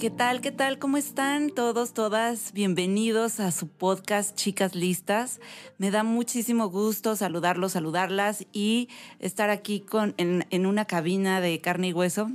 ¿Qué 0.00 0.08
tal? 0.08 0.40
¿Qué 0.40 0.50
tal? 0.50 0.78
¿Cómo 0.78 0.96
están 0.96 1.50
todos, 1.50 1.92
todas? 1.92 2.54
Bienvenidos 2.54 3.38
a 3.38 3.50
su 3.50 3.68
podcast 3.68 4.34
Chicas 4.34 4.74
Listas. 4.74 5.40
Me 5.76 5.90
da 5.90 6.04
muchísimo 6.04 6.70
gusto 6.70 7.16
saludarlos, 7.16 7.72
saludarlas 7.72 8.46
y 8.50 8.88
estar 9.18 9.50
aquí 9.50 9.80
con, 9.80 10.14
en, 10.16 10.64
una 10.64 10.86
cabina 10.86 11.42
de 11.42 11.60
carne 11.60 11.88
y 11.88 11.92
hueso 11.92 12.30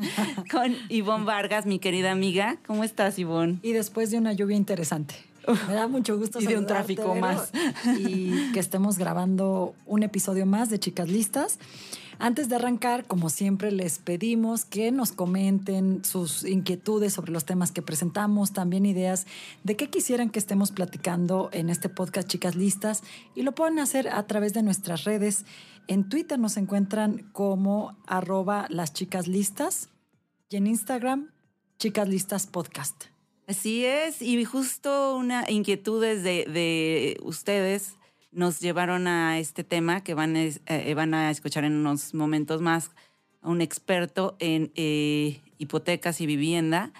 con 0.50 0.74
Ivonne 0.88 1.26
Vargas, 1.26 1.66
mi 1.66 1.78
querida 1.78 2.10
amiga. 2.10 2.56
¿Cómo 2.66 2.84
estás, 2.84 3.18
Ivonne? 3.18 3.58
Y 3.60 3.72
después 3.72 4.10
de 4.10 4.16
una 4.16 4.32
lluvia 4.32 4.56
interesante. 4.56 5.14
Me 5.68 5.74
da 5.74 5.88
mucho 5.88 6.16
gusto 6.16 6.40
y 6.40 6.46
de 6.46 6.56
un 6.56 6.66
tráfico 6.66 7.14
más. 7.14 7.52
Y 7.98 8.50
que 8.52 8.60
estemos 8.60 8.96
grabando 8.96 9.74
un 9.84 10.04
episodio 10.04 10.46
más 10.46 10.70
de 10.70 10.78
Chicas 10.78 11.10
Listas. 11.10 11.58
Antes 12.22 12.50
de 12.50 12.56
arrancar, 12.56 13.06
como 13.06 13.30
siempre, 13.30 13.72
les 13.72 13.98
pedimos 13.98 14.66
que 14.66 14.92
nos 14.92 15.10
comenten 15.12 16.04
sus 16.04 16.44
inquietudes 16.44 17.14
sobre 17.14 17.32
los 17.32 17.46
temas 17.46 17.72
que 17.72 17.80
presentamos, 17.80 18.52
también 18.52 18.84
ideas 18.84 19.26
de 19.64 19.74
qué 19.74 19.88
quisieran 19.88 20.28
que 20.28 20.38
estemos 20.38 20.70
platicando 20.70 21.48
en 21.54 21.70
este 21.70 21.88
podcast 21.88 22.28
Chicas 22.28 22.56
Listas 22.56 23.02
y 23.34 23.40
lo 23.40 23.52
pueden 23.52 23.78
hacer 23.78 24.06
a 24.08 24.26
través 24.26 24.52
de 24.52 24.62
nuestras 24.62 25.04
redes. 25.04 25.46
En 25.86 26.10
Twitter 26.10 26.38
nos 26.38 26.58
encuentran 26.58 27.30
como 27.32 27.96
arroba 28.06 28.66
las 28.68 28.92
chicas 28.92 29.26
listas 29.26 29.88
y 30.50 30.56
en 30.56 30.66
Instagram 30.66 31.30
Chicas 31.78 32.06
Listas 32.06 32.46
Podcast. 32.46 33.04
Así 33.46 33.86
es, 33.86 34.20
y 34.20 34.44
justo 34.44 35.16
una 35.16 35.50
inquietud 35.50 36.02
de, 36.02 36.16
de 36.16 37.18
ustedes 37.22 37.94
nos 38.32 38.60
llevaron 38.60 39.06
a 39.06 39.38
este 39.38 39.64
tema 39.64 40.02
que 40.02 40.14
van, 40.14 40.36
eh, 40.36 40.94
van 40.94 41.14
a 41.14 41.30
escuchar 41.30 41.64
en 41.64 41.74
unos 41.74 42.14
momentos 42.14 42.60
más 42.60 42.90
a 43.42 43.48
un 43.48 43.60
experto 43.60 44.36
en 44.38 44.70
eh, 44.74 45.40
hipotecas 45.58 46.20
y 46.20 46.26
vivienda. 46.26 46.92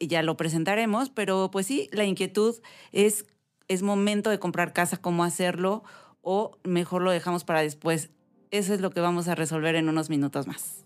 ya 0.00 0.22
lo 0.22 0.36
presentaremos, 0.36 1.08
pero 1.10 1.50
pues 1.50 1.66
sí, 1.66 1.88
la 1.92 2.04
inquietud 2.04 2.56
es, 2.92 3.24
es 3.68 3.82
momento 3.82 4.28
de 4.30 4.38
comprar 4.38 4.72
casa, 4.72 4.98
cómo 4.98 5.24
hacerlo 5.24 5.82
o 6.20 6.58
mejor 6.64 7.02
lo 7.02 7.10
dejamos 7.10 7.44
para 7.44 7.62
después. 7.62 8.10
Eso 8.50 8.74
es 8.74 8.80
lo 8.80 8.90
que 8.90 9.00
vamos 9.00 9.28
a 9.28 9.34
resolver 9.34 9.74
en 9.74 9.88
unos 9.88 10.10
minutos 10.10 10.46
más. 10.46 10.84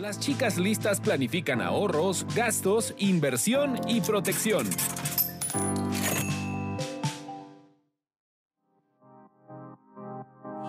Las 0.00 0.18
chicas 0.18 0.56
listas 0.56 0.98
planifican 0.98 1.60
ahorros, 1.60 2.24
gastos, 2.34 2.94
inversión 2.96 3.78
y 3.86 4.00
protección. 4.00 4.66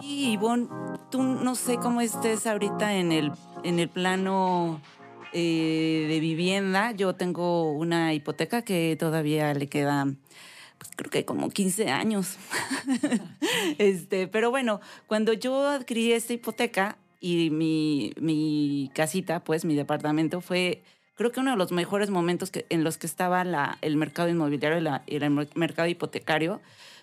Y 0.01 0.33
Ivonne, 0.33 0.67
tú 1.09 1.23
no 1.23 1.55
sé 1.55 1.77
cómo 1.77 2.01
estés 2.01 2.45
ahorita 2.45 2.95
en 2.95 3.13
el, 3.13 3.31
en 3.63 3.79
el 3.79 3.87
plano 3.87 4.81
eh, 5.31 6.07
de 6.09 6.19
vivienda. 6.19 6.91
Yo 6.91 7.15
tengo 7.15 7.71
una 7.71 8.13
hipoteca 8.13 8.63
que 8.63 8.97
todavía 8.99 9.53
le 9.53 9.67
queda 9.67 10.07
pues, 10.77 10.91
creo 10.97 11.09
que 11.09 11.23
como 11.23 11.49
15 11.49 11.89
años. 11.89 12.35
este, 13.77 14.27
pero 14.27 14.51
bueno, 14.51 14.81
cuando 15.07 15.31
yo 15.31 15.69
adquirí 15.69 16.11
esta 16.11 16.33
hipoteca, 16.33 16.97
y 17.21 17.51
mi, 17.51 18.11
mi 18.19 18.91
casita, 18.93 19.41
pues 19.41 19.63
mi 19.63 19.75
departamento 19.75 20.41
fue 20.41 20.83
creo 21.21 21.31
que 21.31 21.39
uno 21.39 21.51
de 21.51 21.57
los 21.57 21.71
mejores 21.71 22.09
momentos 22.09 22.49
que, 22.49 22.65
en 22.69 22.83
los 22.83 22.97
que 22.97 23.05
estaba 23.05 23.43
la, 23.43 23.77
el 23.81 23.95
mercado 23.95 24.27
inmobiliario 24.27 25.01
y, 25.05 25.15
el 25.15 25.47
mercado 25.53 25.87
hipotecario, 25.87 26.61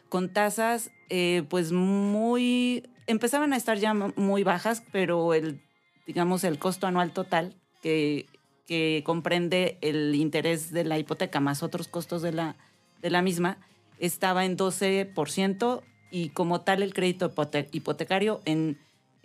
con 0.08 0.32
tasas 0.32 0.90
eh, 1.08 1.44
pues 1.48 1.70
muy, 1.70 2.82
empezaban 3.06 3.52
a 3.52 3.56
estar 3.56 3.78
ya 3.78 3.94
muy 3.94 4.42
bajas, 4.42 4.82
pero 4.90 5.34
el, 5.34 5.60
digamos, 6.04 6.42
el 6.42 6.58
costo 6.58 6.88
anual 6.88 7.12
total 7.12 7.54
que, 7.80 8.26
que 8.66 9.04
comprende 9.06 9.78
el 9.82 10.16
interés 10.16 10.72
de 10.72 10.82
la 10.82 10.98
hipoteca 10.98 11.38
más 11.38 11.62
otros 11.62 11.86
costos 11.86 12.20
de 12.20 12.32
la, 12.32 12.56
de 13.00 13.10
la 13.10 13.22
misma, 13.22 13.58
estaba 14.00 14.44
en 14.44 14.56
12% 14.56 15.82
y 16.10 16.30
como 16.30 16.62
tal 16.62 16.82
el 16.82 16.92
crédito 16.92 17.32
hipotecario 17.70 18.40
en 18.46 18.78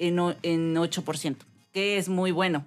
en, 0.08 0.20
en 0.44 0.76
8%, 0.76 1.38
que 1.72 1.98
es 1.98 2.10
muy 2.10 2.32
bueno. 2.32 2.66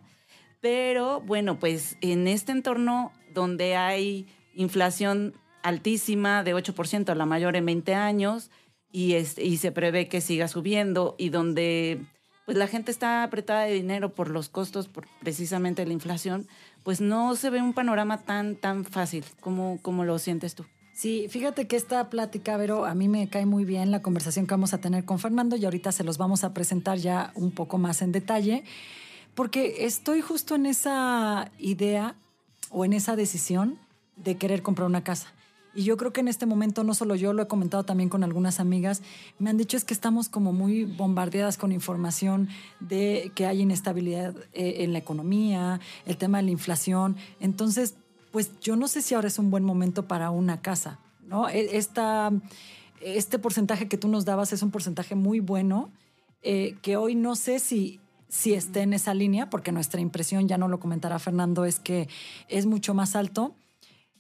Pero 0.61 1.21
bueno, 1.21 1.59
pues 1.59 1.97
en 2.01 2.27
este 2.29 2.53
entorno 2.53 3.13
donde 3.33 3.77
hay 3.77 4.27
inflación 4.55 5.35
altísima 5.63 6.43
de 6.43 6.55
8%, 6.55 7.15
la 7.15 7.27
mayor 7.27 7.57
en 7.57 7.67
20 7.67 7.95
años, 7.95 8.51
y, 8.93 9.15
y 9.15 9.57
se 9.59 9.73
prevé 9.73 10.09
que 10.09 10.21
siga 10.21 10.49
subiendo, 10.49 11.17
y 11.19 11.29
donde 11.29 12.01
pues 12.47 12.57
la 12.57 12.69
gente 12.69 12.93
está 12.93 13.25
apretada 13.25 13.63
de 13.63 13.75
dinero 13.75 14.15
por 14.15 14.31
los 14.31 14.49
costos, 14.49 14.87
por 14.87 15.07
precisamente 15.21 15.85
la 15.85 15.93
inflación, 15.93 16.47
pues 16.85 17.01
no 17.01 17.35
se 17.35 17.51
ve 17.51 17.61
un 17.61 17.75
panorama 17.75 18.23
tan, 18.23 18.55
tan 18.55 18.85
fácil. 18.85 19.25
como 19.41 19.81
como 19.83 20.05
lo 20.05 20.19
sientes 20.21 20.55
tú? 20.55 20.65
Sí, 20.97 21.27
fíjate 21.29 21.67
que 21.67 21.77
esta 21.77 22.09
plática, 22.09 22.57
Vero, 22.57 22.87
a 22.87 22.95
mí 22.95 23.07
me 23.07 23.29
cae 23.29 23.45
muy 23.45 23.67
bien 23.67 23.91
la 23.91 24.01
conversación 24.01 24.47
que 24.47 24.55
vamos 24.55 24.73
a 24.73 24.79
tener 24.79 25.05
con 25.05 25.19
Fernando 25.19 25.55
y 25.55 25.65
ahorita 25.67 25.93
se 25.93 26.05
los 26.05 26.17
vamos 26.17 26.43
a 26.43 26.55
presentar 26.55 26.97
ya 26.97 27.33
un 27.35 27.51
poco 27.51 27.77
más 27.77 28.01
en 28.01 28.13
detalle, 28.13 28.65
porque 29.35 29.85
estoy 29.85 30.23
justo 30.23 30.55
en 30.55 30.65
esa 30.65 31.51
idea 31.59 32.15
o 32.71 32.87
en 32.87 32.95
esa 32.95 33.15
decisión 33.15 33.79
de 34.17 34.39
querer 34.39 34.63
comprar 34.63 34.87
una 34.87 35.05
casa. 35.05 35.35
Y 35.75 35.83
yo 35.83 35.99
creo 35.99 36.15
que 36.15 36.23
en 36.23 36.29
este 36.29 36.47
momento, 36.47 36.83
no 36.83 36.95
solo 36.95 37.15
yo, 37.15 37.35
lo 37.35 37.43
he 37.43 37.47
comentado 37.47 37.85
también 37.85 38.09
con 38.09 38.25
algunas 38.25 38.59
amigas, 38.59 39.03
me 39.39 39.51
han 39.51 39.59
dicho 39.59 39.77
es 39.77 39.85
que 39.85 39.93
estamos 39.93 40.31
como 40.31 40.55
muy 40.55 40.85
bombardeadas 40.85 41.59
con 41.59 41.73
información 41.73 42.49
de 42.81 43.31
que 43.35 43.45
hay 43.45 43.61
inestabilidad 43.61 44.35
eh, 44.55 44.77
en 44.79 44.95
la 44.95 44.99
economía, 44.99 45.79
el 46.07 46.17
tema 46.17 46.39
de 46.39 46.45
la 46.45 46.53
inflación. 46.53 47.17
Entonces, 47.39 47.97
pues 48.37 48.51
yo 48.61 48.77
no 48.77 48.87
sé 48.87 49.01
si 49.01 49.15
ahora 49.15 49.29
es 49.29 49.39
un 49.39 49.51
buen 49.51 49.65
momento 49.65 50.07
para 50.07 50.31
una 50.31 50.61
casa, 50.61 50.99
¿no? 51.23 51.49
E, 51.49 51.79
esta, 51.79 52.31
este 53.01 53.39
porcentaje 53.39 53.89
que 53.89 53.97
tú 53.97 54.09
nos 54.09 54.27
dabas 54.27 54.53
es 54.53 54.63
un 54.63 54.71
porcentaje 54.71 55.15
muy 55.15 55.41
bueno, 55.41 55.91
eh, 56.43 56.77
que 56.83 56.99
hoy 56.99 57.15
no 57.15 57.35
sé 57.35 57.61
si, 57.61 57.99
si 58.29 58.53
esté 58.53 58.83
en 58.83 58.93
esa 58.93 59.15
línea, 59.15 59.49
porque 59.49 59.73
nuestra 59.73 60.03
impresión, 60.03 60.49
ya 60.49 60.59
no 60.59 60.69
lo 60.69 60.79
comentará 60.79 61.19
Fernando, 61.19 61.65
es 61.65 61.81
que 61.81 62.11
es 62.49 62.67
mucho 62.67 62.93
más 62.93 63.17
alto. 63.17 63.55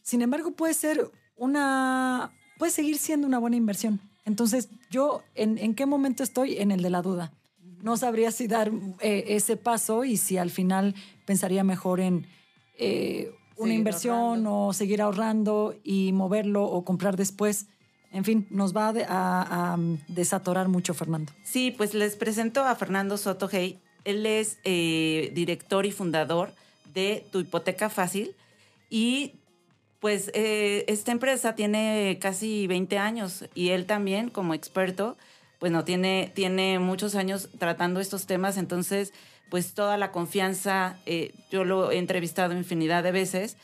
Sin 0.01 0.23
embargo, 0.23 0.53
puede 0.53 0.73
ser 0.73 1.11
una, 1.37 2.33
puede 2.57 2.73
seguir 2.73 2.97
siendo 2.97 3.27
una 3.27 3.39
buena 3.39 3.57
inversión. 3.57 4.01
Entonces, 4.25 4.71
yo, 4.91 5.25
¿en, 5.35 5.75
qué 5.75 5.85
momento 5.85 6.23
estoy? 6.23 6.57
En 6.57 6.71
el 6.71 6.81
de 6.81 6.89
la 6.89 7.03
duda. 7.03 7.35
No 7.83 7.99
sabría 7.99 8.31
si 8.31 8.47
dar 8.47 8.73
eh, 9.01 9.25
ese 9.27 9.59
paso 9.59 10.05
y 10.05 10.17
si 10.17 10.39
al 10.39 10.49
final 10.49 10.95
pensaría 11.27 11.65
mejor 11.65 12.01
en 12.01 12.27
eh, 12.79 13.31
una 13.57 13.75
inversión 13.75 14.47
o 14.47 14.73
seguir 14.73 15.03
ahorrando 15.03 15.75
y 15.83 16.13
moverlo 16.13 16.65
o 16.65 16.85
comprar 16.85 17.17
después. 17.17 17.67
En 18.13 18.25
fin, 18.25 18.47
nos 18.51 18.75
va 18.75 18.95
a, 19.09 19.77
desatorar 20.09 20.69
mucho 20.69 20.95
Fernando. 20.95 21.33
Sí, 21.43 21.71
pues 21.71 21.95
les 21.95 22.17
presento 22.17 22.65
a 22.65 22.75
Fernando 22.75 23.17
Soto 23.17 23.49
Hey. 23.51 23.79
Él 24.05 24.25
es 24.25 24.59
eh, 24.65 25.33
director 25.35 25.85
y 25.85 25.93
fundador 25.93 26.53
de 26.95 27.27
Tu 27.33 27.41
Hipoteca 27.41 27.91
Fácil 27.91 28.35
y 28.89 29.33
pues 30.01 30.31
eh, 30.35 30.85
esta 30.89 31.11
empresa 31.11 31.55
tiene 31.55 32.19
casi 32.21 32.67
20 32.67 32.99
años 32.99 33.45
y 33.55 33.71
él 33.71 33.87
también 33.87 34.31
como 34.31 34.55
experto, 34.55 35.17
pues 35.59 35.73
no 35.73 35.85
tiene, 35.85 36.31
tiene 36.35 36.79
muchos 36.79 37.15
años 37.17 37.49
tratando 37.59 37.99
estos 37.99 38.27
temas, 38.27 38.57
entonces 38.57 39.13
pues 39.51 39.75
toda 39.75 39.97
la 39.97 40.13
confianza, 40.13 40.97
eh, 41.07 41.33
yo 41.51 41.65
lo 41.65 41.91
he 41.91 41.99
entrevistado 41.99 42.55
infinidad 42.55 43.03
de 43.03 43.13
veces, 43.13 43.57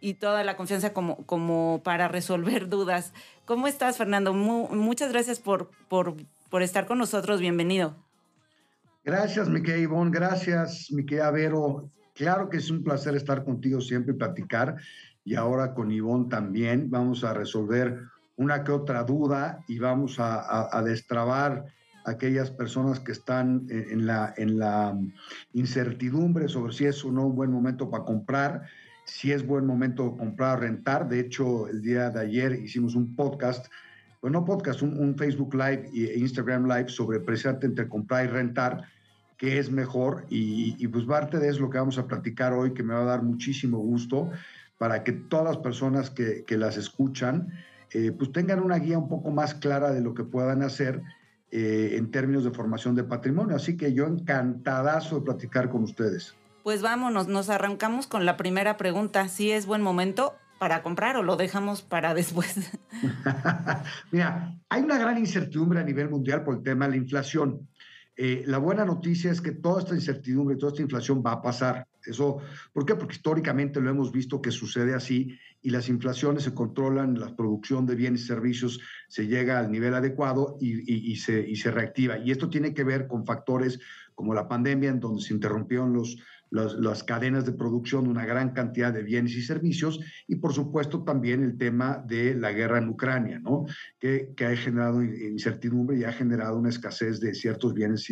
y 0.00 0.14
toda 0.14 0.44
la 0.44 0.56
confianza 0.56 0.92
como, 0.92 1.16
como 1.26 1.80
para 1.82 2.08
resolver 2.08 2.68
dudas. 2.68 3.12
¿Cómo 3.44 3.66
estás, 3.66 3.96
Fernando? 3.96 4.32
muchas 4.34 5.10
gracias 5.10 5.38
por, 5.38 5.70
por, 5.88 6.14
por, 6.50 6.62
estar 6.62 6.86
con 6.86 6.98
nosotros. 6.98 7.40
Bienvenido. 7.40 7.96
Gracias, 9.04 9.48
mi 9.48 9.62
querida 9.62 9.82
Ivonne. 9.82 10.10
Gracias, 10.10 10.90
mi 10.90 11.04
querida 11.06 11.30
Vero. 11.30 11.90
Claro 12.14 12.48
que 12.48 12.56
es 12.56 12.70
un 12.70 12.82
placer 12.82 13.14
estar 13.14 13.44
contigo 13.44 13.80
siempre 13.80 14.14
y 14.14 14.16
platicar. 14.16 14.76
Y 15.24 15.34
ahora 15.34 15.74
con 15.74 15.90
Ivonne 15.90 16.28
también 16.28 16.90
vamos 16.90 17.24
a 17.24 17.34
resolver 17.34 18.00
una 18.36 18.64
que 18.64 18.72
otra 18.72 19.02
duda 19.04 19.60
y 19.66 19.78
vamos 19.78 20.18
a, 20.18 20.76
a 20.76 20.82
destrabar 20.82 21.64
aquellas 22.06 22.50
personas 22.50 23.00
que 23.00 23.12
están 23.12 23.66
en 23.68 24.06
la, 24.06 24.32
en 24.36 24.58
la 24.58 24.98
incertidumbre 25.52 26.48
sobre 26.48 26.72
si 26.72 26.86
es 26.86 27.04
o 27.04 27.12
no 27.12 27.26
un 27.26 27.36
buen 27.36 27.50
momento 27.50 27.90
para 27.90 28.04
comprar, 28.04 28.62
si 29.04 29.32
es 29.32 29.46
buen 29.46 29.66
momento 29.66 30.16
comprar 30.16 30.58
o 30.58 30.60
rentar. 30.60 31.08
De 31.08 31.20
hecho, 31.20 31.68
el 31.68 31.82
día 31.82 32.10
de 32.10 32.20
ayer 32.20 32.52
hicimos 32.52 32.94
un 32.94 33.14
podcast, 33.14 33.66
bueno, 34.22 34.44
podcast, 34.44 34.82
un, 34.82 35.16
Facebook 35.16 35.54
Live 35.54 35.90
e 35.94 36.18
Instagram 36.18 36.66
Live 36.66 36.88
sobre 36.88 37.20
precisamente 37.20 37.66
entre 37.66 37.88
comprar 37.88 38.24
y 38.24 38.28
rentar, 38.28 38.84
qué 39.36 39.58
es 39.58 39.70
mejor. 39.70 40.26
Y, 40.30 40.76
y 40.78 40.88
pues 40.88 41.04
parte 41.04 41.38
de 41.38 41.46
eso 41.48 41.56
es 41.56 41.60
lo 41.60 41.70
que 41.70 41.78
vamos 41.78 41.98
a 41.98 42.06
platicar 42.06 42.52
hoy, 42.52 42.72
que 42.72 42.82
me 42.82 42.94
va 42.94 43.02
a 43.02 43.04
dar 43.04 43.22
muchísimo 43.22 43.78
gusto 43.78 44.30
para 44.78 45.04
que 45.04 45.12
todas 45.12 45.46
las 45.46 45.58
personas 45.58 46.10
que, 46.10 46.44
que 46.44 46.56
las 46.56 46.76
escuchan, 46.76 47.52
eh, 47.92 48.12
pues 48.12 48.32
tengan 48.32 48.60
una 48.60 48.78
guía 48.78 48.98
un 48.98 49.08
poco 49.08 49.30
más 49.30 49.54
clara 49.54 49.92
de 49.92 50.00
lo 50.00 50.14
que 50.14 50.24
puedan 50.24 50.62
hacer 50.62 51.02
eh, 51.50 51.94
en 51.96 52.10
términos 52.10 52.44
de 52.44 52.50
formación 52.50 52.94
de 52.94 53.04
patrimonio. 53.04 53.56
Así 53.56 53.76
que 53.76 53.92
yo 53.92 54.06
encantadazo 54.06 55.20
de 55.20 55.22
platicar 55.22 55.70
con 55.70 55.84
ustedes. 55.84 56.34
Pues 56.62 56.82
vámonos, 56.82 57.28
nos 57.28 57.48
arrancamos 57.48 58.06
con 58.08 58.26
la 58.26 58.36
primera 58.36 58.76
pregunta. 58.76 59.28
¿Si 59.28 59.52
es 59.52 59.66
buen 59.66 59.82
momento 59.82 60.34
para 60.58 60.82
comprar 60.82 61.16
o 61.16 61.22
lo 61.22 61.36
dejamos 61.36 61.82
para 61.82 62.14
después? 62.14 62.72
Mira, 64.10 64.58
hay 64.68 64.82
una 64.82 64.98
gran 64.98 65.18
incertidumbre 65.18 65.80
a 65.80 65.84
nivel 65.84 66.08
mundial 66.10 66.42
por 66.42 66.56
el 66.56 66.62
tema 66.62 66.86
de 66.86 66.92
la 66.92 66.96
inflación. 66.96 67.68
Eh, 68.16 68.42
la 68.46 68.58
buena 68.58 68.84
noticia 68.84 69.30
es 69.30 69.40
que 69.40 69.52
toda 69.52 69.82
esta 69.82 69.94
incertidumbre, 69.94 70.56
toda 70.56 70.72
esta 70.72 70.82
inflación 70.82 71.22
va 71.24 71.32
a 71.32 71.42
pasar. 71.42 71.86
Eso, 72.08 72.38
¿Por 72.72 72.86
qué? 72.86 72.94
Porque 72.94 73.14
históricamente 73.14 73.80
lo 73.80 73.90
hemos 73.90 74.12
visto 74.12 74.40
que 74.40 74.50
sucede 74.50 74.94
así 74.94 75.38
y 75.66 75.70
las 75.70 75.88
inflaciones 75.88 76.44
se 76.44 76.54
controlan, 76.54 77.18
la 77.18 77.34
producción 77.34 77.86
de 77.86 77.96
bienes 77.96 78.22
y 78.22 78.26
servicios 78.26 78.80
se 79.08 79.26
llega 79.26 79.58
al 79.58 79.70
nivel 79.72 79.94
adecuado 79.94 80.56
y, 80.60 81.16
se, 81.16 81.70
reactiva. 81.72 82.18
Y 82.18 82.30
esto 82.30 82.48
tiene 82.48 82.72
que 82.72 82.84
ver 82.84 83.08
con 83.08 83.26
factores 83.26 83.80
como 84.14 84.32
la 84.32 84.46
pandemia, 84.46 84.90
en 84.90 85.00
donde 85.00 85.22
se 85.22 85.34
interrumpieron 85.34 86.00
las 86.50 87.02
cadenas 87.02 87.44
de 87.46 87.52
producción 87.52 88.04
de 88.04 88.10
una 88.10 88.24
gran 88.24 88.52
cantidad 88.52 88.92
de 88.92 89.02
bienes 89.02 89.34
y 89.34 89.42
servicios 89.42 89.98
y 90.28 90.36
por 90.36 90.52
supuesto 90.52 91.02
también 91.02 91.42
el 91.42 91.58
tema 91.58 92.02
de 92.06 92.36
la 92.36 92.52
guerra 92.52 92.78
en 92.78 92.88
Ucrania, 92.88 93.40
¿no? 93.40 93.66
que, 93.98 94.34
ha 94.38 94.56
generado 94.56 95.02
incertidumbre 95.02 95.98
y 95.98 96.04
ha 96.04 96.12
generado 96.12 96.58
una 96.58 96.68
escasez 96.68 97.18
de 97.18 97.34
ciertos 97.34 97.74
bienes 97.74 98.08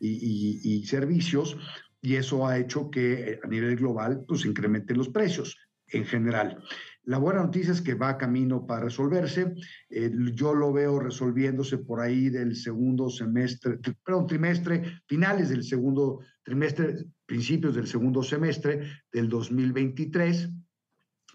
y, 0.00 0.84
servicios 0.84 1.56
y 2.00 2.16
eso 2.16 2.46
ha 2.46 2.58
hecho 2.58 2.90
que 2.90 3.32
eh, 3.32 3.40
a 3.42 3.46
nivel 3.46 3.76
global 3.76 4.24
pues 4.26 4.44
incrementen 4.44 4.98
los 4.98 5.08
precios 5.08 5.56
en 5.88 6.04
general. 6.04 6.62
La 7.04 7.16
buena 7.16 7.42
noticia 7.42 7.72
es 7.72 7.80
que 7.80 7.94
va 7.94 8.18
camino 8.18 8.66
para 8.66 8.84
resolverse. 8.84 9.54
Eh, 9.88 10.12
yo 10.34 10.54
lo 10.54 10.72
veo 10.72 11.00
resolviéndose 11.00 11.78
por 11.78 12.00
ahí 12.00 12.28
del 12.28 12.54
segundo 12.54 13.08
semestre, 13.08 13.78
perdón, 14.04 14.26
trimestre, 14.26 15.00
finales 15.06 15.48
del 15.48 15.64
segundo 15.64 16.20
trimestre, 16.42 17.06
principios 17.24 17.74
del 17.74 17.86
segundo 17.86 18.22
semestre 18.22 19.04
del 19.10 19.28
2023. 19.30 20.50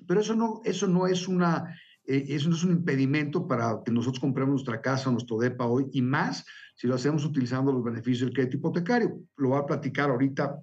Pero 0.07 0.21
eso 0.21 0.35
no, 0.35 0.61
eso 0.63 0.87
no 0.87 1.07
es 1.07 1.27
una, 1.27 1.75
eh, 2.05 2.25
eso 2.29 2.49
no 2.49 2.55
es 2.55 2.63
un 2.63 2.71
impedimento 2.71 3.47
para 3.47 3.81
que 3.83 3.91
nosotros 3.91 4.19
compremos 4.19 4.53
nuestra 4.53 4.81
casa, 4.81 5.11
nuestro 5.11 5.37
DEPA 5.37 5.65
hoy, 5.65 5.87
y 5.91 6.01
más 6.01 6.45
si 6.75 6.87
lo 6.87 6.95
hacemos 6.95 7.25
utilizando 7.25 7.71
los 7.71 7.83
beneficios 7.83 8.27
del 8.27 8.33
crédito 8.33 8.57
hipotecario. 8.57 9.19
Lo 9.37 9.49
voy 9.49 9.59
a 9.59 9.65
platicar 9.65 10.09
ahorita 10.09 10.59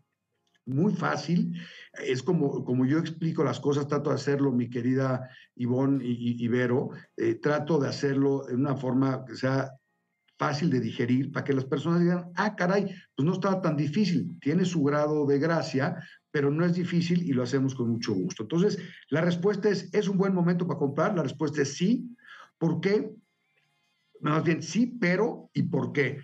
muy 0.66 0.94
fácil. 0.94 1.56
Es 1.92 2.22
como, 2.22 2.64
como 2.64 2.84
yo 2.86 2.98
explico 2.98 3.44
las 3.44 3.60
cosas, 3.60 3.88
trato 3.88 4.10
de 4.10 4.16
hacerlo, 4.16 4.52
mi 4.52 4.68
querida 4.68 5.28
Ivonne 5.56 6.04
y, 6.04 6.42
Ibero, 6.44 6.90
eh, 7.16 7.34
trato 7.36 7.78
de 7.78 7.88
hacerlo 7.88 8.44
de 8.46 8.54
una 8.54 8.76
forma 8.76 9.24
que 9.24 9.36
sea 9.36 9.72
fácil 10.38 10.70
de 10.70 10.80
digerir 10.80 11.32
para 11.32 11.44
que 11.44 11.52
las 11.52 11.66
personas 11.66 12.00
digan, 12.00 12.30
ah, 12.34 12.56
caray, 12.56 12.84
pues 13.14 13.26
no 13.26 13.34
estaba 13.34 13.60
tan 13.60 13.76
difícil, 13.76 14.38
tiene 14.40 14.64
su 14.64 14.82
grado 14.82 15.26
de 15.26 15.38
gracia, 15.38 16.02
pero 16.30 16.50
no 16.50 16.64
es 16.64 16.74
difícil 16.74 17.22
y 17.22 17.32
lo 17.32 17.42
hacemos 17.42 17.74
con 17.74 17.90
mucho 17.90 18.14
gusto. 18.14 18.44
Entonces, 18.44 18.78
la 19.08 19.20
respuesta 19.20 19.68
es, 19.68 19.92
¿es 19.92 20.08
un 20.08 20.18
buen 20.18 20.34
momento 20.34 20.66
para 20.66 20.78
comprar? 20.78 21.16
La 21.16 21.22
respuesta 21.22 21.62
es 21.62 21.76
sí. 21.76 22.16
¿Por 22.58 22.80
qué? 22.80 23.14
Más 24.20 24.44
bien, 24.44 24.62
sí, 24.62 24.86
pero 24.86 25.50
¿y 25.54 25.62
por 25.62 25.92
qué? 25.92 26.20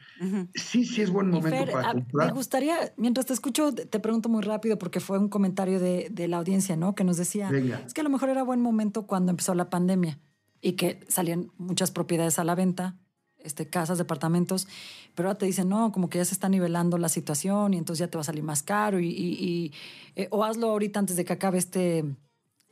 Sí, 0.54 0.84
sí 0.84 1.00
es 1.00 1.10
buen 1.10 1.30
momento 1.30 1.72
para 1.72 1.92
comprar. 1.92 2.28
Me 2.28 2.34
gustaría, 2.34 2.92
mientras 2.96 3.24
te 3.24 3.32
escucho, 3.32 3.74
te 3.74 4.00
pregunto 4.00 4.28
muy 4.28 4.42
rápido 4.42 4.78
porque 4.78 5.00
fue 5.00 5.18
un 5.18 5.28
comentario 5.28 5.80
de, 5.80 6.28
la 6.28 6.36
audiencia, 6.36 6.76
¿no? 6.76 6.94
Que 6.94 7.04
nos 7.04 7.16
decía, 7.16 7.50
es 7.86 7.94
que 7.94 8.02
a 8.02 8.04
lo 8.04 8.10
mejor 8.10 8.28
era 8.28 8.42
buen 8.42 8.60
momento 8.60 9.06
cuando 9.06 9.30
empezó 9.30 9.54
la 9.54 9.70
pandemia 9.70 10.20
y 10.60 10.72
que 10.72 11.00
salían 11.08 11.50
muchas 11.56 11.90
propiedades 11.90 12.38
a 12.38 12.44
la 12.44 12.54
venta, 12.54 12.98
este, 13.46 13.68
casas, 13.68 13.98
departamentos, 13.98 14.68
pero 15.14 15.28
ahora 15.28 15.38
te 15.38 15.46
dicen, 15.46 15.68
no, 15.68 15.92
como 15.92 16.08
que 16.08 16.18
ya 16.18 16.24
se 16.24 16.34
está 16.34 16.48
nivelando 16.48 16.98
la 16.98 17.08
situación 17.08 17.74
y 17.74 17.78
entonces 17.78 18.00
ya 18.00 18.08
te 18.10 18.18
va 18.18 18.22
a 18.22 18.24
salir 18.24 18.42
más 18.42 18.62
caro 18.62 19.00
y, 19.00 19.72
eh, 20.16 20.28
o 20.30 20.44
hazlo 20.44 20.70
ahorita 20.70 20.98
antes 20.98 21.16
de 21.16 21.24
que 21.24 21.32
acabe 21.32 21.58
este 21.58 22.04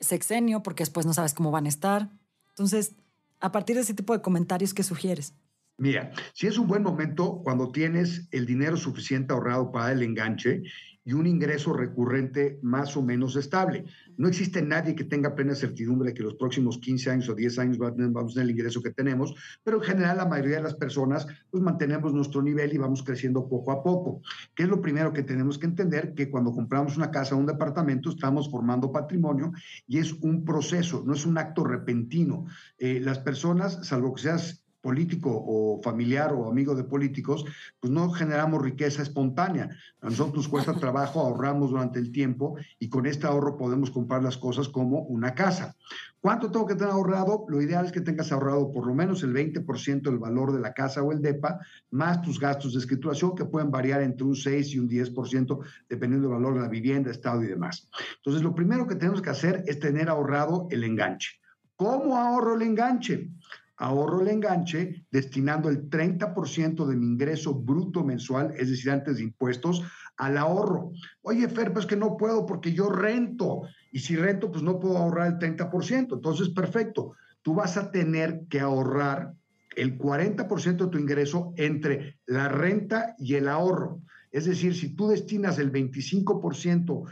sexenio 0.00 0.62
porque 0.62 0.82
después 0.82 1.06
no 1.06 1.14
sabes 1.14 1.34
cómo 1.34 1.50
van 1.50 1.66
a 1.66 1.68
estar. 1.68 2.10
Entonces, 2.50 2.94
a 3.40 3.52
partir 3.52 3.76
de 3.76 3.82
ese 3.82 3.94
tipo 3.94 4.12
de 4.12 4.22
comentarios 4.22 4.74
que 4.74 4.82
sugieres? 4.82 5.34
Mira, 5.76 6.12
si 6.32 6.46
es 6.46 6.56
un 6.56 6.68
buen 6.68 6.82
momento 6.82 7.40
cuando 7.42 7.72
tienes 7.72 8.28
el 8.30 8.46
dinero 8.46 8.76
suficiente 8.76 9.32
ahorrado 9.32 9.72
para 9.72 9.92
el 9.92 10.02
enganche 10.02 10.62
y 11.04 11.12
un 11.12 11.26
ingreso 11.26 11.72
recurrente 11.72 12.58
más 12.62 12.96
o 12.96 13.02
menos 13.02 13.36
estable. 13.36 13.84
No 14.16 14.28
existe 14.28 14.62
nadie 14.62 14.94
que 14.94 15.04
tenga 15.04 15.34
plena 15.34 15.54
certidumbre 15.54 16.08
de 16.08 16.14
que 16.14 16.22
los 16.22 16.34
próximos 16.34 16.78
15 16.78 17.10
años 17.10 17.28
o 17.28 17.34
10 17.34 17.58
años 17.58 17.78
vamos 17.78 18.32
a 18.32 18.34
tener 18.34 18.44
el 18.44 18.50
ingreso 18.50 18.82
que 18.82 18.90
tenemos, 18.90 19.34
pero 19.62 19.78
en 19.78 19.82
general 19.82 20.16
la 20.16 20.26
mayoría 20.26 20.56
de 20.56 20.62
las 20.62 20.74
personas 20.74 21.26
pues 21.50 21.62
mantenemos 21.62 22.12
nuestro 22.14 22.42
nivel 22.42 22.72
y 22.72 22.78
vamos 22.78 23.02
creciendo 23.02 23.48
poco 23.48 23.72
a 23.72 23.82
poco. 23.82 24.22
¿Qué 24.54 24.62
es 24.62 24.68
lo 24.68 24.80
primero 24.80 25.12
que 25.12 25.22
tenemos 25.22 25.58
que 25.58 25.66
entender? 25.66 26.14
Que 26.14 26.30
cuando 26.30 26.52
compramos 26.52 26.96
una 26.96 27.10
casa 27.10 27.34
o 27.34 27.38
un 27.38 27.46
departamento 27.46 28.10
estamos 28.10 28.50
formando 28.50 28.90
patrimonio 28.90 29.52
y 29.86 29.98
es 29.98 30.12
un 30.12 30.44
proceso, 30.44 31.02
no 31.06 31.12
es 31.12 31.26
un 31.26 31.36
acto 31.36 31.64
repentino. 31.64 32.46
Eh, 32.78 33.00
las 33.00 33.18
personas, 33.18 33.86
salvo 33.86 34.14
que 34.14 34.22
seas 34.22 34.63
político 34.84 35.30
o 35.32 35.80
familiar 35.82 36.34
o 36.34 36.46
amigo 36.46 36.74
de 36.74 36.84
políticos, 36.84 37.46
pues 37.80 37.90
no 37.90 38.10
generamos 38.10 38.60
riqueza 38.60 39.00
espontánea. 39.00 39.70
A 40.02 40.10
nosotros 40.10 40.36
nos 40.36 40.48
cuesta 40.48 40.74
trabajo, 40.74 41.20
ahorramos 41.20 41.70
durante 41.70 41.98
el 41.98 42.12
tiempo 42.12 42.56
y 42.78 42.90
con 42.90 43.06
este 43.06 43.26
ahorro 43.26 43.56
podemos 43.56 43.90
comprar 43.90 44.22
las 44.22 44.36
cosas 44.36 44.68
como 44.68 45.00
una 45.04 45.34
casa. 45.34 45.74
¿Cuánto 46.20 46.50
tengo 46.50 46.66
que 46.66 46.74
tener 46.74 46.92
ahorrado? 46.92 47.46
Lo 47.48 47.62
ideal 47.62 47.86
es 47.86 47.92
que 47.92 48.02
tengas 48.02 48.30
ahorrado 48.30 48.72
por 48.72 48.86
lo 48.86 48.94
menos 48.94 49.22
el 49.22 49.32
20% 49.32 50.02
del 50.02 50.18
valor 50.18 50.52
de 50.52 50.60
la 50.60 50.74
casa 50.74 51.02
o 51.02 51.12
el 51.12 51.22
DEPA, 51.22 51.60
más 51.90 52.20
tus 52.20 52.38
gastos 52.38 52.74
de 52.74 52.80
escrituración 52.80 53.34
que 53.34 53.46
pueden 53.46 53.70
variar 53.70 54.02
entre 54.02 54.26
un 54.26 54.36
6 54.36 54.74
y 54.74 54.78
un 54.78 54.88
10% 54.88 55.58
dependiendo 55.88 56.28
del 56.28 56.36
valor 56.36 56.54
de 56.54 56.60
la 56.60 56.68
vivienda, 56.68 57.10
estado 57.10 57.42
y 57.42 57.46
demás. 57.46 57.88
Entonces, 58.16 58.42
lo 58.42 58.54
primero 58.54 58.86
que 58.86 58.96
tenemos 58.96 59.22
que 59.22 59.30
hacer 59.30 59.64
es 59.66 59.78
tener 59.78 60.10
ahorrado 60.10 60.66
el 60.70 60.84
enganche. 60.84 61.40
¿Cómo 61.76 62.16
ahorro 62.16 62.54
el 62.54 62.62
enganche? 62.62 63.30
Ahorro 63.76 64.20
el 64.20 64.28
enganche 64.28 65.06
destinando 65.10 65.68
el 65.68 65.88
30% 65.88 66.86
de 66.86 66.96
mi 66.96 67.06
ingreso 67.06 67.54
bruto 67.54 68.04
mensual, 68.04 68.54
es 68.56 68.70
decir, 68.70 68.90
antes 68.90 69.16
de 69.16 69.24
impuestos, 69.24 69.82
al 70.16 70.38
ahorro. 70.38 70.92
Oye, 71.22 71.48
Fer, 71.48 71.72
pues 71.72 71.86
que 71.86 71.96
no 71.96 72.16
puedo 72.16 72.46
porque 72.46 72.72
yo 72.72 72.88
rento 72.88 73.62
y 73.90 74.00
si 74.00 74.16
rento, 74.16 74.50
pues 74.50 74.62
no 74.62 74.78
puedo 74.78 74.98
ahorrar 74.98 75.26
el 75.28 75.38
30%. 75.38 76.14
Entonces, 76.14 76.50
perfecto, 76.50 77.12
tú 77.42 77.54
vas 77.54 77.76
a 77.76 77.90
tener 77.90 78.42
que 78.48 78.60
ahorrar 78.60 79.34
el 79.76 79.98
40% 79.98 80.84
de 80.84 80.90
tu 80.90 80.98
ingreso 80.98 81.52
entre 81.56 82.18
la 82.26 82.48
renta 82.48 83.14
y 83.18 83.34
el 83.34 83.48
ahorro. 83.48 84.00
Es 84.30 84.46
decir, 84.46 84.74
si 84.74 84.96
tú 84.96 85.08
destinas 85.08 85.58
el 85.58 85.70
25% 85.70 87.04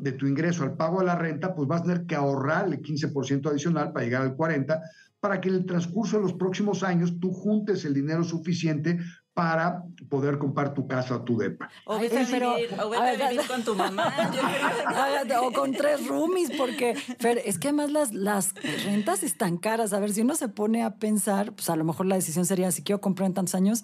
de 0.00 0.12
tu 0.12 0.26
ingreso 0.26 0.62
al 0.62 0.76
pago 0.76 1.00
de 1.00 1.06
la 1.06 1.16
renta, 1.16 1.54
pues 1.54 1.66
vas 1.66 1.80
a 1.80 1.84
tener 1.84 2.06
que 2.06 2.14
ahorrar 2.14 2.66
el 2.66 2.80
15% 2.80 3.50
adicional 3.50 3.92
para 3.92 4.04
llegar 4.04 4.22
al 4.22 4.36
40%, 4.36 4.80
para 5.24 5.40
que 5.40 5.48
en 5.48 5.54
el 5.54 5.64
transcurso 5.64 6.18
de 6.18 6.22
los 6.22 6.34
próximos 6.34 6.82
años 6.82 7.18
tú 7.18 7.32
juntes 7.32 7.86
el 7.86 7.94
dinero 7.94 8.24
suficiente 8.24 8.98
para 9.32 9.82
poder 10.10 10.36
comprar 10.36 10.74
tu 10.74 10.86
casa 10.86 11.16
o 11.16 11.22
tu 11.24 11.38
depa. 11.38 11.70
O 11.86 11.98
vete, 11.98 12.18
a, 12.18 12.24
vivir, 12.24 13.40
con 13.48 13.64
tu 13.64 13.74
mamá. 13.74 14.14
o 15.40 15.50
con 15.52 15.72
tres 15.72 16.06
roomies, 16.06 16.50
porque 16.58 16.94
es 17.42 17.58
que 17.58 17.68
además 17.68 17.90
las, 17.90 18.12
las 18.12 18.52
rentas 18.84 19.22
están 19.22 19.56
caras. 19.56 19.94
A 19.94 19.98
ver, 19.98 20.12
si 20.12 20.20
uno 20.20 20.34
se 20.34 20.48
pone 20.48 20.82
a 20.82 20.96
pensar, 20.96 21.54
pues 21.54 21.70
a 21.70 21.76
lo 21.76 21.84
mejor 21.84 22.04
la 22.04 22.16
decisión 22.16 22.44
sería, 22.44 22.70
si 22.70 22.82
quiero 22.82 23.00
comprar 23.00 23.26
en 23.26 23.32
tantos 23.32 23.54
años, 23.54 23.82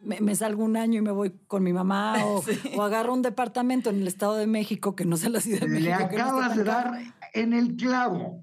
me, 0.00 0.34
salgo 0.36 0.64
un 0.64 0.78
año 0.78 1.00
y 1.00 1.02
me 1.02 1.12
voy 1.12 1.38
con 1.46 1.64
mi 1.64 1.74
mamá 1.74 2.14
o, 2.24 2.82
agarro 2.82 3.12
un 3.12 3.20
departamento 3.20 3.90
en 3.90 4.00
el 4.00 4.08
Estado 4.08 4.36
de 4.36 4.46
México 4.46 4.96
que 4.96 5.04
no 5.04 5.18
sé 5.18 5.28
la 5.28 5.42
Ciudad 5.42 5.60
de 5.60 5.68
México. 5.68 5.84
Le 5.86 5.92
acabas 5.92 6.56
de 6.56 6.64
dar 6.64 6.98
en 7.34 7.52
el 7.52 7.76
clavo. 7.76 8.42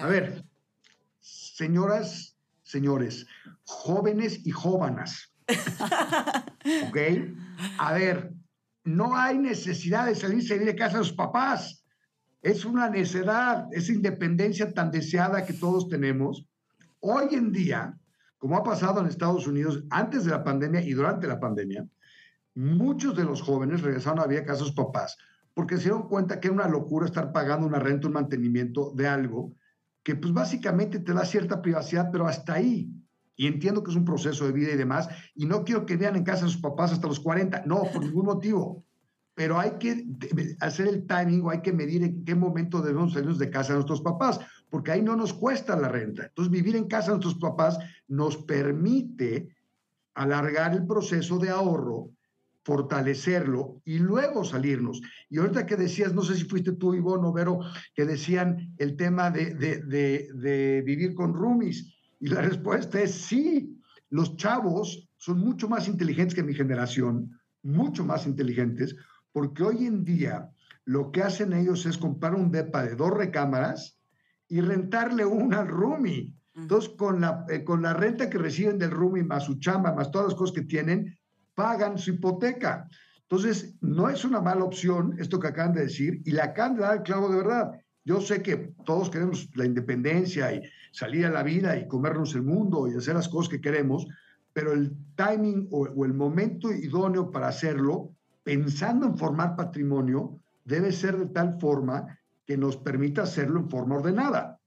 A 0.00 0.06
ver, 0.06 0.44
señoras, 1.54 2.38
señores, 2.62 3.26
jóvenes 3.64 4.46
y 4.46 4.50
jóvenes. 4.50 5.34
¿Ok? 6.88 6.96
A 7.78 7.92
ver, 7.92 8.32
no 8.84 9.16
hay 9.16 9.38
necesidad 9.38 10.06
de 10.06 10.14
salir, 10.14 10.46
salir 10.46 10.66
de 10.66 10.76
casa 10.76 10.98
de 10.98 11.04
sus 11.04 11.12
papás. 11.12 11.84
Es 12.40 12.64
una 12.64 12.88
necedad, 12.88 13.66
esa 13.72 13.92
independencia 13.92 14.72
tan 14.72 14.90
deseada 14.90 15.44
que 15.44 15.52
todos 15.52 15.88
tenemos. 15.88 16.46
Hoy 17.00 17.34
en 17.34 17.52
día, 17.52 17.98
como 18.38 18.56
ha 18.56 18.62
pasado 18.62 19.00
en 19.00 19.06
Estados 19.06 19.46
Unidos 19.46 19.84
antes 19.90 20.24
de 20.24 20.30
la 20.30 20.42
pandemia 20.42 20.80
y 20.80 20.92
durante 20.92 21.26
la 21.26 21.38
pandemia, 21.38 21.86
muchos 22.54 23.16
de 23.16 23.24
los 23.24 23.42
jóvenes 23.42 23.82
regresaron 23.82 24.20
a 24.20 24.26
vivir 24.26 24.42
a 24.42 24.46
casa 24.46 24.60
de 24.60 24.66
sus 24.66 24.74
papás 24.74 25.16
porque 25.54 25.76
se 25.76 25.84
dieron 25.84 26.08
cuenta 26.08 26.40
que 26.40 26.48
era 26.48 26.54
una 26.54 26.68
locura 26.68 27.06
estar 27.06 27.32
pagando 27.32 27.66
una 27.66 27.78
renta, 27.78 28.06
un 28.06 28.14
mantenimiento 28.14 28.92
de 28.94 29.06
algo 29.06 29.54
que 30.02 30.16
pues 30.16 30.32
básicamente 30.32 30.98
te 30.98 31.12
da 31.12 31.24
cierta 31.24 31.62
privacidad, 31.62 32.10
pero 32.10 32.26
hasta 32.26 32.54
ahí. 32.54 32.90
Y 33.36 33.46
entiendo 33.46 33.82
que 33.82 33.90
es 33.90 33.96
un 33.96 34.04
proceso 34.04 34.46
de 34.46 34.52
vida 34.52 34.72
y 34.72 34.76
demás, 34.76 35.08
y 35.34 35.46
no 35.46 35.64
quiero 35.64 35.86
que 35.86 35.96
vean 35.96 36.16
en 36.16 36.24
casa 36.24 36.44
a 36.44 36.48
sus 36.48 36.60
papás 36.60 36.92
hasta 36.92 37.08
los 37.08 37.20
40, 37.20 37.64
no, 37.66 37.82
por 37.92 38.04
ningún 38.04 38.26
motivo. 38.26 38.84
Pero 39.34 39.58
hay 39.58 39.72
que 39.78 40.06
hacer 40.60 40.88
el 40.88 41.06
timing 41.06 41.42
o 41.42 41.50
hay 41.50 41.62
que 41.62 41.72
medir 41.72 42.02
en 42.02 42.24
qué 42.24 42.34
momento 42.34 42.82
debemos 42.82 43.14
salirnos 43.14 43.38
de 43.38 43.50
casa 43.50 43.68
de 43.68 43.76
nuestros 43.76 44.02
papás, 44.02 44.40
porque 44.68 44.92
ahí 44.92 45.02
no 45.02 45.16
nos 45.16 45.32
cuesta 45.32 45.76
la 45.76 45.88
renta. 45.88 46.26
Entonces, 46.26 46.50
vivir 46.50 46.76
en 46.76 46.86
casa 46.86 47.06
de 47.06 47.18
nuestros 47.18 47.36
papás 47.36 47.78
nos 48.08 48.36
permite 48.36 49.48
alargar 50.14 50.74
el 50.74 50.86
proceso 50.86 51.38
de 51.38 51.48
ahorro 51.48 52.10
fortalecerlo 52.64 53.80
y 53.84 53.98
luego 53.98 54.44
salirnos. 54.44 55.00
Y 55.28 55.38
ahorita 55.38 55.66
que 55.66 55.76
decías, 55.76 56.14
no 56.14 56.22
sé 56.22 56.36
si 56.36 56.44
fuiste 56.44 56.72
tú, 56.72 56.94
Ivonne 56.94 57.26
o 57.26 57.32
Vero, 57.32 57.60
que 57.94 58.04
decían 58.04 58.74
el 58.78 58.96
tema 58.96 59.30
de, 59.30 59.54
de, 59.54 60.82
vivir 60.84 61.14
con 61.14 61.34
roomies. 61.34 61.92
Y 62.20 62.28
la 62.28 62.42
respuesta 62.42 63.00
es 63.00 63.12
sí, 63.12 63.78
los 64.10 64.36
chavos 64.36 65.08
son 65.16 65.40
mucho 65.40 65.68
más 65.68 65.88
inteligentes 65.88 66.34
que 66.34 66.42
mi 66.42 66.54
generación, 66.54 67.38
mucho 67.62 68.04
más 68.04 68.26
inteligentes, 68.26 68.96
porque 69.32 69.62
hoy 69.62 69.86
en 69.86 70.04
día 70.04 70.50
lo 70.84 71.10
que 71.10 71.22
hacen 71.22 71.52
ellos 71.52 71.86
es 71.86 71.96
comprar 71.96 72.34
un 72.34 72.50
depa 72.50 72.84
de 72.84 72.96
dos 72.96 73.12
recámaras 73.12 73.98
y 74.48 74.60
rentarle 74.60 75.24
una 75.24 75.60
al 75.60 75.68
roomie. 75.68 76.34
Entonces, 76.54 76.90
con 76.98 77.22
la, 77.22 77.46
eh, 77.48 77.64
con 77.64 77.80
la 77.82 77.94
renta 77.94 78.28
que 78.28 78.36
reciben 78.36 78.78
del 78.78 78.90
roomie, 78.90 79.24
más 79.24 79.44
su 79.44 79.58
chamba, 79.58 79.94
más 79.94 80.10
todas 80.10 80.28
las 80.28 80.36
cosas 80.36 80.54
que 80.54 80.62
tienen, 80.62 81.18
pagan 81.54 81.98
su 81.98 82.12
hipoteca. 82.12 82.88
Entonces, 83.22 83.74
no 83.80 84.10
es 84.10 84.24
una 84.24 84.40
mala 84.40 84.64
opción 84.64 85.16
esto 85.18 85.40
que 85.40 85.48
acaban 85.48 85.72
de 85.72 85.82
decir 85.82 86.20
y 86.24 86.32
la 86.32 86.44
acaban 86.44 86.76
de 86.76 86.82
dar 86.82 86.96
el 86.98 87.02
clavo 87.02 87.30
de 87.30 87.36
verdad. 87.36 87.72
Yo 88.04 88.20
sé 88.20 88.42
que 88.42 88.74
todos 88.84 89.10
queremos 89.10 89.48
la 89.54 89.64
independencia 89.64 90.52
y 90.52 90.62
salir 90.90 91.24
a 91.26 91.30
la 91.30 91.42
vida 91.42 91.76
y 91.76 91.86
comernos 91.86 92.34
el 92.34 92.42
mundo 92.42 92.88
y 92.88 92.96
hacer 92.96 93.14
las 93.14 93.28
cosas 93.28 93.50
que 93.50 93.60
queremos, 93.60 94.06
pero 94.52 94.72
el 94.72 94.92
timing 95.16 95.68
o, 95.70 96.04
el 96.04 96.12
momento 96.12 96.70
idóneo 96.70 97.30
para 97.30 97.48
hacerlo, 97.48 98.10
pensando 98.42 99.06
en 99.06 99.16
formar 99.16 99.56
patrimonio, 99.56 100.38
debe 100.64 100.92
ser 100.92 101.16
de 101.16 101.26
tal 101.26 101.58
forma 101.60 102.18
que 102.44 102.56
nos 102.56 102.76
permita 102.76 103.22
hacerlo 103.22 103.60
en 103.60 103.70
forma 103.70 103.96
ordenada, 103.96 104.58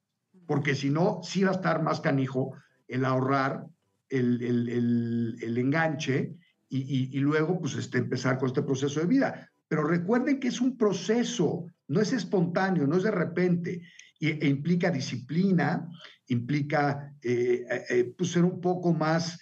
porque 0.48 0.76
si 0.76 0.90
no, 0.90 1.20
sí 1.24 1.44
va 1.44 1.52
a 1.52 1.56
estar 1.56 1.84
más 1.84 2.00
canijo 2.00 2.54
el 2.88 3.06
ahorrar, 3.06 3.66
el, 4.10 4.42
el, 4.42 5.38
el 5.42 5.58
enganche 5.58 6.36
y, 6.70 7.20
luego 7.20 7.60
pues 7.60 7.76
este, 7.76 8.00
empezar 8.00 8.38
con 8.38 8.48
este 8.48 8.64
proceso 8.64 9.00
de 9.00 9.06
vida. 9.06 9.50
Pero 9.68 9.84
recuerden 9.84 10.40
que 10.40 10.48
es 10.48 10.62
un 10.62 10.78
proceso, 10.78 11.66
no 11.88 12.02
es 12.02 12.14
espontáneo, 12.14 12.88
no 12.88 12.98
es 12.98 13.04
de 13.04 13.12
repente, 13.12 13.82
e, 14.20 14.48
implica 14.48 14.92
disciplina, 14.92 15.90
implica 16.28 17.14
eh, 17.22 17.66
eh, 17.70 17.86
eh, 17.90 18.14
pues, 18.18 18.32
ser 18.32 18.44
un 18.44 18.60
poco 18.62 18.94
más 18.94 19.40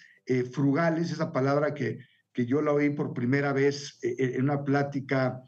frugales, 0.52 1.10
esa 1.10 1.30
palabra 1.32 1.74
que, 1.74 1.98
que 2.32 2.46
yo 2.46 2.62
la 2.62 2.72
oí 2.72 2.88
por 2.88 3.12
primera 3.12 3.52
vez 3.52 3.98
en 4.00 4.44
una 4.44 4.64
plática 4.64 5.42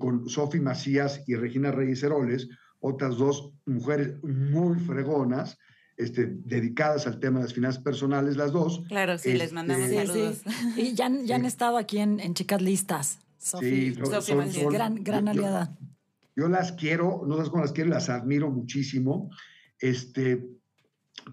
con 0.00 0.28
Sofi 0.28 0.58
Macías 0.58 1.22
y 1.28 1.36
Regina 1.36 1.70
Reyes 1.70 2.02
Heroles, 2.02 2.48
otras 2.80 3.18
dos 3.18 3.52
mujeres 3.66 4.20
muy 4.24 4.80
fregonas, 4.80 5.56
este, 6.00 6.26
dedicadas 6.26 7.06
al 7.06 7.20
tema 7.20 7.38
de 7.38 7.44
las 7.44 7.54
finanzas 7.54 7.82
personales, 7.82 8.36
las 8.36 8.52
dos. 8.52 8.82
Claro, 8.88 9.18
sí, 9.18 9.34
les 9.34 9.52
mandamos 9.52 9.90
este, 9.90 10.06
saludos. 10.06 10.42
Y 10.76 10.94
ya, 10.94 11.10
ya 11.24 11.36
han 11.36 11.44
estado 11.44 11.76
aquí 11.76 11.98
en, 11.98 12.20
en 12.20 12.34
Chicas 12.34 12.62
Listas. 12.62 13.18
sí, 13.38 13.94
son, 13.94 14.72
gran, 14.72 15.04
gran 15.04 15.28
aliada. 15.28 15.76
Yo, 16.34 16.48
las 16.48 16.72
quiero, 16.72 17.22
no 17.26 17.42
sé 17.42 17.50
cómo 17.50 17.62
las 17.62 17.72
quiero, 17.72 17.90
las 17.90 18.08
admiro 18.08 18.50
muchísimo. 18.50 19.30
Este, 19.78 20.48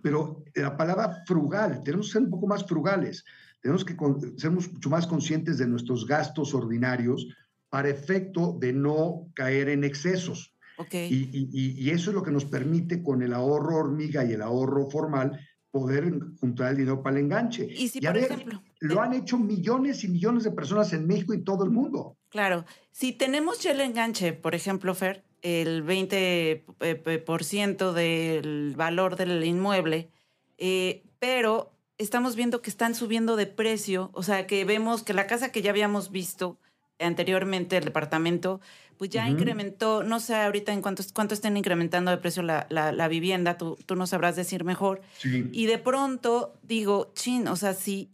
pero 0.01 0.43
la 0.53 0.75
palabra 0.75 1.23
frugal, 1.25 1.81
tenemos 1.83 2.07
que 2.07 2.13
ser 2.13 2.21
un 2.23 2.29
poco 2.29 2.47
más 2.47 2.65
frugales, 2.65 3.23
tenemos 3.61 3.85
que 3.85 3.95
ser 4.37 4.51
mucho 4.51 4.89
más 4.89 5.07
conscientes 5.07 5.57
de 5.57 5.67
nuestros 5.67 6.05
gastos 6.05 6.53
ordinarios 6.53 7.27
para 7.69 7.89
efecto 7.89 8.57
de 8.59 8.73
no 8.73 9.29
caer 9.33 9.69
en 9.69 9.83
excesos. 9.83 10.56
Y, 10.91 11.89
eso 11.89 12.11
es 12.11 12.15
lo 12.15 12.23
que 12.23 12.31
nos 12.31 12.45
permite 12.45 13.01
con 13.01 13.21
el 13.21 13.33
ahorro 13.33 13.77
hormiga 13.77 14.23
y 14.23 14.33
el 14.33 14.41
ahorro 14.41 14.89
formal 14.89 15.39
poder 15.71 16.11
juntar 16.39 16.71
el 16.71 16.77
dinero 16.77 17.03
para 17.03 17.17
el 17.17 17.25
enganche. 17.25 17.67
Y 17.69 17.89
si, 17.89 17.99
por 18.01 18.17
ejemplo, 18.17 18.63
lo 18.79 19.01
han 19.01 19.13
hecho 19.13 19.37
millones 19.37 20.03
y 20.03 20.07
millones 20.07 20.43
de 20.43 20.51
personas 20.51 20.93
en 20.93 21.07
México 21.07 21.33
y 21.33 21.43
todo 21.43 21.63
el 21.63 21.71
mundo. 21.71 22.17
Claro, 22.29 22.65
si 22.91 23.13
tenemos 23.13 23.59
ya 23.59 23.71
el 23.71 23.81
enganche, 23.81 24.33
por 24.33 24.55
ejemplo, 24.55 24.93
Fer, 24.95 25.23
el 25.41 25.85
20% 25.85 26.71
eh, 26.79 27.93
del 27.93 28.73
valor 28.75 29.15
del 29.15 29.43
inmueble, 29.43 30.09
eh, 30.57 31.03
pero 31.19 31.71
estamos 31.97 32.35
viendo 32.35 32.61
que 32.61 32.69
están 32.69 32.95
subiendo 32.95 33.35
de 33.35 33.47
precio, 33.47 34.09
o 34.13 34.23
sea, 34.23 34.47
que 34.47 34.65
vemos 34.65 35.03
que 35.03 35.13
la 35.13 35.27
casa 35.27 35.51
que 35.51 35.61
ya 35.61 35.71
habíamos 35.71 36.11
visto 36.11 36.57
anteriormente, 36.99 37.77
el 37.77 37.85
departamento, 37.85 38.59
pues 38.97 39.11
ya 39.11 39.29
incrementó, 39.29 40.03
no 40.03 40.19
sé 40.19 40.35
ahorita 40.35 40.73
en 40.73 40.81
cuánto, 40.81 41.03
cuánto 41.13 41.33
estén 41.33 41.55
incrementando 41.55 42.11
de 42.11 42.17
precio 42.17 42.41
la, 42.41 42.65
la, 42.69 43.07
vivienda, 43.07 43.57
tú, 43.57 43.77
tú 43.85 43.95
nos 43.95 44.09
sabrás 44.09 44.35
decir 44.35 44.63
mejor. 44.63 45.01
Y 45.23 45.67
de 45.67 45.77
pronto 45.77 46.53
digo, 46.63 47.11
chin, 47.13 47.47
o 47.47 47.55
sea, 47.55 47.73
si 47.73 48.09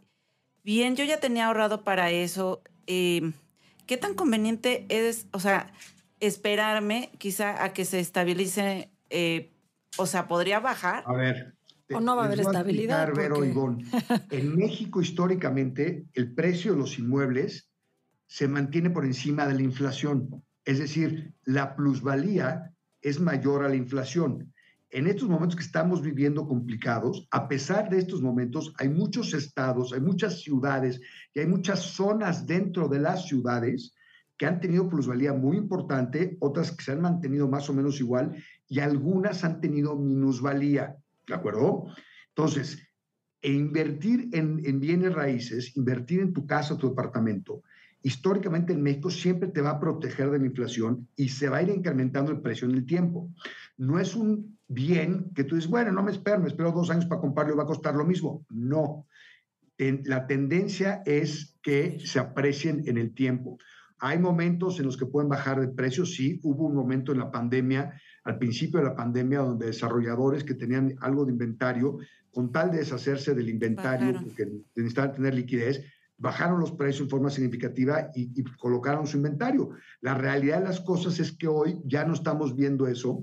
bien 0.62 0.96
yo 0.96 1.04
ya 1.04 1.20
tenía 1.20 1.46
ahorrado 1.46 1.84
para 1.84 2.10
eso, 2.10 2.62
eh, 2.86 3.32
¿qué 3.86 3.96
tan 3.96 4.14
conveniente 4.14 4.84
es, 4.88 5.26
o 5.32 5.40
sea, 5.40 5.72
esperarme 6.20 7.10
quizá 7.18 7.64
a 7.64 7.72
que 7.72 7.84
se 7.84 8.00
estabilice? 8.00 8.90
Eh, 9.08 9.52
o 9.96 10.06
sea, 10.06 10.28
¿podría 10.28 10.60
bajar? 10.60 11.04
A 11.06 11.14
ver. 11.14 11.54
¿O 11.92 12.00
no 12.00 12.16
va 12.16 12.22
a 12.22 12.26
haber 12.26 12.40
estabilidad? 12.40 13.08
en 14.30 14.56
México, 14.56 15.00
históricamente, 15.00 16.06
el 16.14 16.34
precio 16.34 16.72
de 16.72 16.78
los 16.78 16.98
inmuebles 16.98 17.70
se 18.26 18.48
mantiene 18.48 18.90
por 18.90 19.04
encima 19.04 19.46
de 19.46 19.54
la 19.54 19.62
inflación. 19.62 20.42
Es 20.64 20.78
decir, 20.78 21.34
la 21.44 21.76
plusvalía 21.76 22.72
es 23.02 23.20
mayor 23.20 23.64
a 23.64 23.68
la 23.68 23.76
inflación. 23.76 24.52
En 24.90 25.06
estos 25.06 25.28
momentos 25.28 25.56
que 25.56 25.64
estamos 25.64 26.02
viviendo 26.02 26.46
complicados, 26.46 27.26
a 27.32 27.48
pesar 27.48 27.90
de 27.90 27.98
estos 27.98 28.22
momentos, 28.22 28.72
hay 28.78 28.88
muchos 28.88 29.34
estados, 29.34 29.92
hay 29.92 30.00
muchas 30.00 30.40
ciudades 30.40 31.00
y 31.34 31.40
hay 31.40 31.46
muchas 31.46 31.80
zonas 31.80 32.46
dentro 32.46 32.88
de 32.88 33.00
las 33.00 33.26
ciudades 33.26 33.94
que 34.38 34.46
han 34.46 34.60
tenido 34.60 34.88
plusvalía 34.88 35.32
muy 35.32 35.56
importante, 35.56 36.36
otras 36.40 36.72
que 36.72 36.84
se 36.84 36.92
han 36.92 37.02
mantenido 37.02 37.48
más 37.48 37.68
o 37.68 37.74
menos 37.74 38.00
igual 38.00 38.36
y 38.68 38.80
algunas 38.80 39.44
han 39.44 39.60
tenido 39.60 39.96
minusvalía. 39.96 40.96
¿De 41.26 41.34
acuerdo? 41.34 41.86
Entonces, 42.28 42.78
e 43.42 43.52
invertir 43.52 44.30
en, 44.32 44.60
en 44.64 44.80
bienes 44.80 45.12
raíces, 45.12 45.76
invertir 45.76 46.20
en 46.20 46.32
tu 46.32 46.46
casa 46.46 46.78
tu 46.78 46.88
departamento, 46.88 47.62
históricamente 48.04 48.74
en 48.74 48.82
México 48.82 49.10
siempre 49.10 49.48
te 49.48 49.62
va 49.62 49.70
a 49.70 49.80
proteger 49.80 50.30
de 50.30 50.38
la 50.38 50.44
inflación 50.44 51.08
y 51.16 51.30
se 51.30 51.48
va 51.48 51.56
a 51.56 51.62
ir 51.62 51.70
incrementando 51.70 52.30
el 52.30 52.42
precio 52.42 52.68
en 52.68 52.74
el 52.74 52.86
tiempo. 52.86 53.30
No 53.78 53.98
es 53.98 54.14
un 54.14 54.58
bien 54.68 55.30
que 55.34 55.42
tú 55.42 55.56
dices, 55.56 55.70
bueno, 55.70 55.90
no 55.90 56.02
me 56.02 56.12
espero, 56.12 56.38
me 56.38 56.48
espero 56.48 56.70
dos 56.70 56.90
años 56.90 57.06
para 57.06 57.22
comprarlo 57.22 57.54
y 57.54 57.56
va 57.56 57.62
a 57.62 57.66
costar 57.66 57.94
lo 57.94 58.04
mismo. 58.04 58.46
No. 58.50 59.06
la 59.78 60.26
tendencia 60.26 61.02
es 61.06 61.56
que 61.62 61.98
se 61.98 62.18
aprecien 62.18 62.82
en 62.86 62.98
el 62.98 63.14
tiempo. 63.14 63.58
Hay 63.98 64.18
momentos 64.18 64.78
en 64.78 64.84
los 64.84 64.98
que 64.98 65.06
pueden 65.06 65.30
bajar 65.30 65.58
de 65.58 65.68
precio, 65.68 66.04
sí. 66.04 66.38
Hubo 66.42 66.66
un 66.66 66.74
momento 66.74 67.12
en 67.12 67.18
la 67.18 67.30
pandemia, 67.30 67.98
al 68.24 68.36
principio 68.36 68.80
de 68.80 68.84
la 68.84 68.94
pandemia, 68.94 69.38
donde 69.38 69.66
desarrolladores 69.66 70.44
que 70.44 70.52
tenían 70.52 70.94
algo 71.00 71.24
de 71.24 71.32
inventario, 71.32 71.96
con 72.34 72.52
tal 72.52 72.70
de 72.70 72.78
deshacerse 72.78 73.34
del 73.34 73.48
inventario, 73.48 74.20
porque 74.20 74.46
necesitaban 74.74 75.14
tener 75.14 75.34
liquidez, 75.34 75.82
bajaron 76.16 76.60
los 76.60 76.72
precios 76.72 77.02
en 77.02 77.10
forma 77.10 77.30
significativa 77.30 78.10
y, 78.14 78.42
colocaron 78.58 79.06
su 79.06 79.16
inventario. 79.16 79.70
La 80.00 80.14
realidad 80.14 80.60
de 80.60 80.68
las 80.68 80.80
cosas 80.80 81.18
es 81.20 81.32
que 81.32 81.48
hoy 81.48 81.80
ya 81.84 82.04
no 82.04 82.14
estamos 82.14 82.54
viendo 82.54 82.86
eso. 82.86 83.20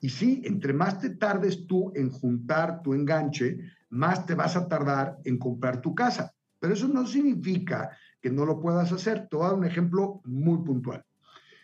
Y 0.00 0.10
sí, 0.10 0.42
entre 0.44 0.72
más 0.72 1.00
te 1.00 1.10
tardes 1.10 1.66
tú 1.66 1.92
en 1.94 2.10
juntar 2.10 2.82
tu 2.82 2.94
enganche, 2.94 3.58
más 3.90 4.26
te 4.26 4.34
vas 4.34 4.56
a 4.56 4.68
tardar 4.68 5.18
en 5.24 5.38
comprar 5.38 5.80
tu 5.80 5.94
casa. 5.94 6.32
Pero 6.60 6.74
eso 6.74 6.88
no 6.88 7.06
significa 7.06 7.90
que 8.20 8.30
no 8.30 8.44
lo 8.44 8.60
puedas 8.60 8.92
hacer. 8.92 9.28
Te 9.28 9.36
voy 9.36 9.46
a 9.46 9.48
dar 9.48 9.58
un 9.58 9.64
ejemplo 9.64 10.20
muy 10.24 10.58
puntual. 10.64 11.04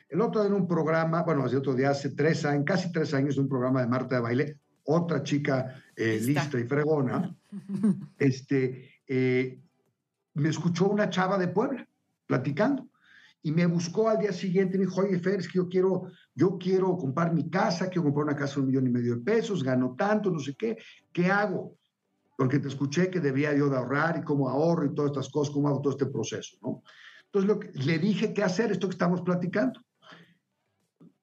El 0.08 0.20
otro 0.20 0.40
día 0.40 0.48
en 0.48 0.56
un 0.56 0.66
programa, 0.66 1.22
bueno, 1.22 1.44
hace 1.44 1.56
otro 1.56 1.74
día, 1.74 1.90
hace 1.90 2.10
tres 2.10 2.44
años, 2.44 2.64
casi 2.66 2.90
tres 2.90 3.14
años, 3.14 3.38
un 3.38 3.48
programa 3.48 3.80
de 3.80 3.86
Marta 3.86 4.16
de 4.16 4.20
Baile, 4.20 4.58
otra 4.84 5.22
chica 5.22 5.82
eh, 5.94 6.20
lista 6.20 6.58
y 6.58 6.64
fregona, 6.64 7.34
este, 8.18 8.90
eh, 9.06 9.60
me 10.34 10.48
escuchó 10.48 10.88
una 10.88 11.10
chava 11.10 11.38
de 11.38 11.48
Puebla 11.48 11.86
platicando 12.26 12.88
y 13.42 13.52
me 13.52 13.66
buscó 13.66 14.08
al 14.08 14.18
día 14.18 14.32
siguiente 14.32 14.76
y 14.76 14.80
me 14.80 14.86
dijo, 14.86 15.00
oye, 15.00 15.18
Fer, 15.18 15.40
es 15.40 15.48
que 15.48 15.58
yo 15.58 15.68
quiero, 15.68 16.10
yo 16.34 16.58
quiero 16.58 16.96
comprar 16.96 17.32
mi 17.32 17.48
casa, 17.48 17.88
quiero 17.88 18.04
comprar 18.04 18.26
una 18.26 18.36
casa 18.36 18.56
de 18.56 18.60
un 18.60 18.66
millón 18.68 18.86
y 18.86 18.90
medio 18.90 19.16
de 19.16 19.22
pesos, 19.22 19.64
gano 19.64 19.94
tanto, 19.96 20.30
no 20.30 20.38
sé 20.38 20.54
qué, 20.54 20.76
¿qué 21.12 21.30
hago? 21.30 21.76
porque 22.40 22.58
te 22.58 22.68
escuché 22.68 23.10
que 23.10 23.20
debía 23.20 23.54
yo 23.54 23.68
de 23.68 23.76
ahorrar 23.76 24.16
y 24.16 24.22
cómo 24.22 24.48
ahorro 24.48 24.86
y 24.86 24.94
todas 24.94 25.10
estas 25.10 25.28
cosas, 25.28 25.52
cómo 25.52 25.68
hago 25.68 25.82
todo 25.82 25.92
este 25.92 26.06
proceso, 26.06 26.56
¿no? 26.62 26.82
Entonces 27.26 27.46
lo 27.46 27.58
que, 27.60 27.70
le 27.72 27.98
dije 27.98 28.32
qué 28.32 28.42
hacer, 28.42 28.72
esto 28.72 28.88
que 28.88 28.94
estamos 28.94 29.20
platicando. 29.20 29.78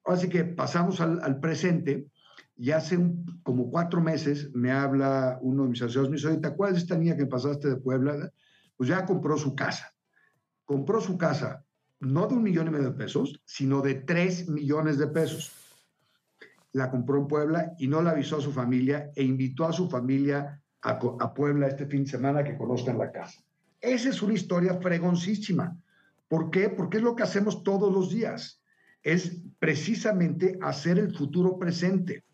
Así 0.04 0.28
que 0.28 0.44
pasamos 0.44 1.00
al, 1.00 1.20
al 1.24 1.40
presente 1.40 2.06
y 2.56 2.70
hace 2.70 2.96
un, 2.96 3.40
como 3.42 3.68
cuatro 3.68 4.00
meses 4.00 4.54
me 4.54 4.70
habla 4.70 5.40
uno 5.42 5.64
de 5.64 5.70
mis 5.70 5.82
asesores, 5.82 6.08
me 6.08 6.18
dice, 6.18 6.36
¿te 6.36 6.46
acuerdas 6.46 6.76
de 6.76 6.82
esta 6.82 6.96
niña 6.96 7.16
que 7.16 7.26
pasaste 7.26 7.68
de 7.68 7.76
Puebla? 7.78 8.32
Pues 8.78 8.88
ya 8.88 9.04
compró 9.04 9.36
su 9.36 9.54
casa. 9.54 9.92
Compró 10.64 11.02
su 11.02 11.18
casa 11.18 11.66
no 12.00 12.26
de 12.26 12.34
un 12.34 12.42
millón 12.42 12.68
y 12.68 12.70
medio 12.70 12.90
de 12.90 12.96
pesos, 12.96 13.40
sino 13.44 13.82
de 13.82 13.96
tres 13.96 14.48
millones 14.48 14.98
de 14.98 15.08
pesos. 15.08 15.52
La 16.72 16.90
compró 16.90 17.18
en 17.18 17.26
Puebla 17.26 17.74
y 17.78 17.88
no 17.88 18.02
la 18.02 18.10
avisó 18.10 18.38
a 18.38 18.40
su 18.40 18.52
familia 18.52 19.10
e 19.16 19.24
invitó 19.24 19.64
a 19.64 19.72
su 19.72 19.90
familia 19.90 20.62
a, 20.82 21.34
Puebla 21.34 21.66
este 21.66 21.86
fin 21.86 22.04
de 22.04 22.10
semana 22.10 22.44
que 22.44 22.56
conozcan 22.56 22.98
la 22.98 23.10
casa. 23.10 23.42
Esa 23.80 24.10
es 24.10 24.22
una 24.22 24.34
historia 24.34 24.78
fregoncísima. 24.80 25.76
¿Por 26.28 26.50
qué? 26.50 26.68
Porque 26.68 26.98
es 26.98 27.02
lo 27.02 27.16
que 27.16 27.24
hacemos 27.24 27.64
todos 27.64 27.92
los 27.92 28.10
días. 28.10 28.62
Es 29.02 29.42
precisamente 29.58 30.58
hacer 30.62 30.98
el 30.98 31.16
futuro 31.16 31.58
presente. 31.58 32.24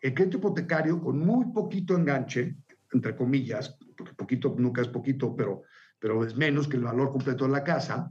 El 0.00 0.14
crédito 0.14 0.38
hipotecario 0.38 1.00
con 1.00 1.18
muy 1.18 1.46
poquito 1.52 1.96
enganche, 1.96 2.56
entre 2.92 3.16
comillas, 3.16 3.76
porque 3.96 4.14
poquito 4.14 4.54
nunca 4.58 4.82
es 4.82 4.88
poquito, 4.88 5.34
pero, 5.34 5.62
pero 5.98 6.24
es 6.24 6.36
menos 6.36 6.68
que 6.68 6.76
el 6.76 6.84
valor 6.84 7.10
completo 7.10 7.44
de 7.44 7.52
la 7.52 7.64
casa, 7.64 8.10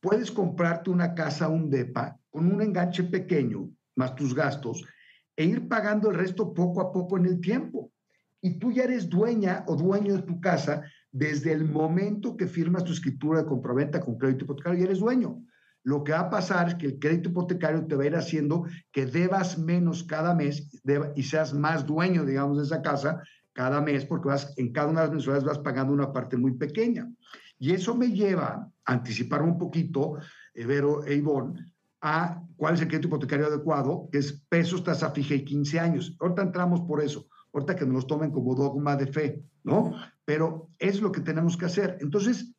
puedes 0.00 0.30
comprarte 0.30 0.90
una 0.90 1.14
casa, 1.14 1.48
un 1.48 1.70
DEPA, 1.70 2.18
con 2.30 2.52
un 2.52 2.62
enganche 2.62 3.04
pequeño, 3.04 3.70
más 3.96 4.14
tus 4.14 4.34
gastos, 4.34 4.84
e 5.36 5.44
ir 5.44 5.68
pagando 5.68 6.10
el 6.10 6.16
resto 6.16 6.52
poco 6.52 6.80
a 6.80 6.92
poco 6.92 7.16
en 7.16 7.26
el 7.26 7.40
tiempo 7.40 7.90
y 8.42 8.58
tú 8.58 8.72
ya 8.72 8.84
eres 8.84 9.08
dueña 9.08 9.64
o 9.66 9.76
dueño 9.76 10.16
de 10.16 10.22
tu 10.22 10.40
casa 10.40 10.82
desde 11.12 11.52
el 11.52 11.64
momento 11.64 12.36
que 12.36 12.46
firmas 12.46 12.84
tu 12.84 12.92
escritura 12.92 13.40
de 13.40 13.46
compraventa 13.46 14.00
con 14.00 14.16
crédito 14.16 14.44
hipotecario, 14.44 14.80
y 14.80 14.84
eres 14.84 15.00
dueño. 15.00 15.42
Lo 15.82 16.04
que 16.04 16.12
va 16.12 16.20
a 16.20 16.30
pasar 16.30 16.68
es 16.68 16.74
que 16.74 16.86
el 16.86 16.98
crédito 16.98 17.30
hipotecario 17.30 17.86
te 17.86 17.96
va 17.96 18.04
a 18.04 18.06
ir 18.06 18.16
haciendo 18.16 18.66
que 18.92 19.06
debas 19.06 19.58
menos 19.58 20.04
cada 20.04 20.34
mes 20.34 20.68
y 21.16 21.22
seas 21.22 21.54
más 21.54 21.86
dueño, 21.86 22.24
digamos, 22.24 22.58
de 22.58 22.64
esa 22.64 22.82
casa 22.82 23.22
cada 23.52 23.80
mes, 23.80 24.04
porque 24.04 24.28
vas, 24.28 24.54
en 24.56 24.72
cada 24.72 24.88
una 24.88 25.00
de 25.00 25.06
las 25.06 25.14
mensualidades 25.14 25.56
vas 25.56 25.64
pagando 25.64 25.92
una 25.92 26.12
parte 26.12 26.36
muy 26.36 26.52
pequeña. 26.52 27.10
Y 27.58 27.72
eso 27.72 27.94
me 27.94 28.10
lleva 28.10 28.70
a 28.84 28.92
anticipar 28.92 29.42
un 29.42 29.58
poquito, 29.58 30.16
Vero 30.54 31.04
e 31.04 31.14
Ivonne, 31.14 31.72
a 32.00 32.42
cuál 32.56 32.74
es 32.74 32.80
el 32.80 32.88
crédito 32.88 33.08
hipotecario 33.08 33.46
adecuado, 33.46 34.08
que 34.10 34.18
es 34.18 34.32
pesos, 34.48 34.82
tasa 34.82 35.10
fija 35.10 35.34
y 35.34 35.44
15 35.44 35.80
años. 35.80 36.16
Ahorita 36.20 36.42
entramos 36.42 36.80
por 36.82 37.02
eso 37.02 37.26
ahorita 37.52 37.76
que 37.76 37.84
nos 37.84 37.94
los 37.94 38.06
tomen 38.06 38.30
como 38.30 38.54
dogma 38.54 38.96
de 38.96 39.06
fe, 39.06 39.44
¿no? 39.64 39.94
Pero 40.24 40.70
es 40.78 41.00
lo 41.00 41.12
que 41.12 41.20
tenemos 41.20 41.56
que 41.56 41.66
hacer. 41.66 41.98
Entonces, 42.00 42.54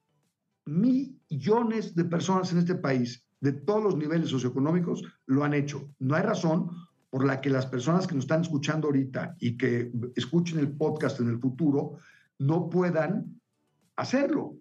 millones 0.65 1.95
de 1.95 2.05
personas 2.05 2.51
en 2.51 2.59
este 2.59 2.75
país, 2.75 3.25
de 3.39 3.53
todos 3.53 3.83
los 3.83 3.97
niveles 3.97 4.29
socioeconómicos, 4.29 5.03
lo 5.25 5.43
han 5.43 5.53
hecho. 5.53 5.89
No 5.99 6.15
hay 6.15 6.23
razón 6.23 6.69
por 7.11 7.25
la 7.25 7.41
que 7.41 7.51
las 7.51 7.67
personas 7.67 8.07
que 8.07 8.15
nos 8.15 8.23
están 8.23 8.41
escuchando 8.41 8.87
ahorita 8.87 9.35
y 9.39 9.57
que 9.57 9.91
escuchen 10.15 10.57
el 10.57 10.71
podcast 10.71 11.19
en 11.19 11.27
el 11.29 11.39
futuro 11.39 11.99
no 12.39 12.69
puedan 12.69 13.39
hacerlo. 13.97 14.55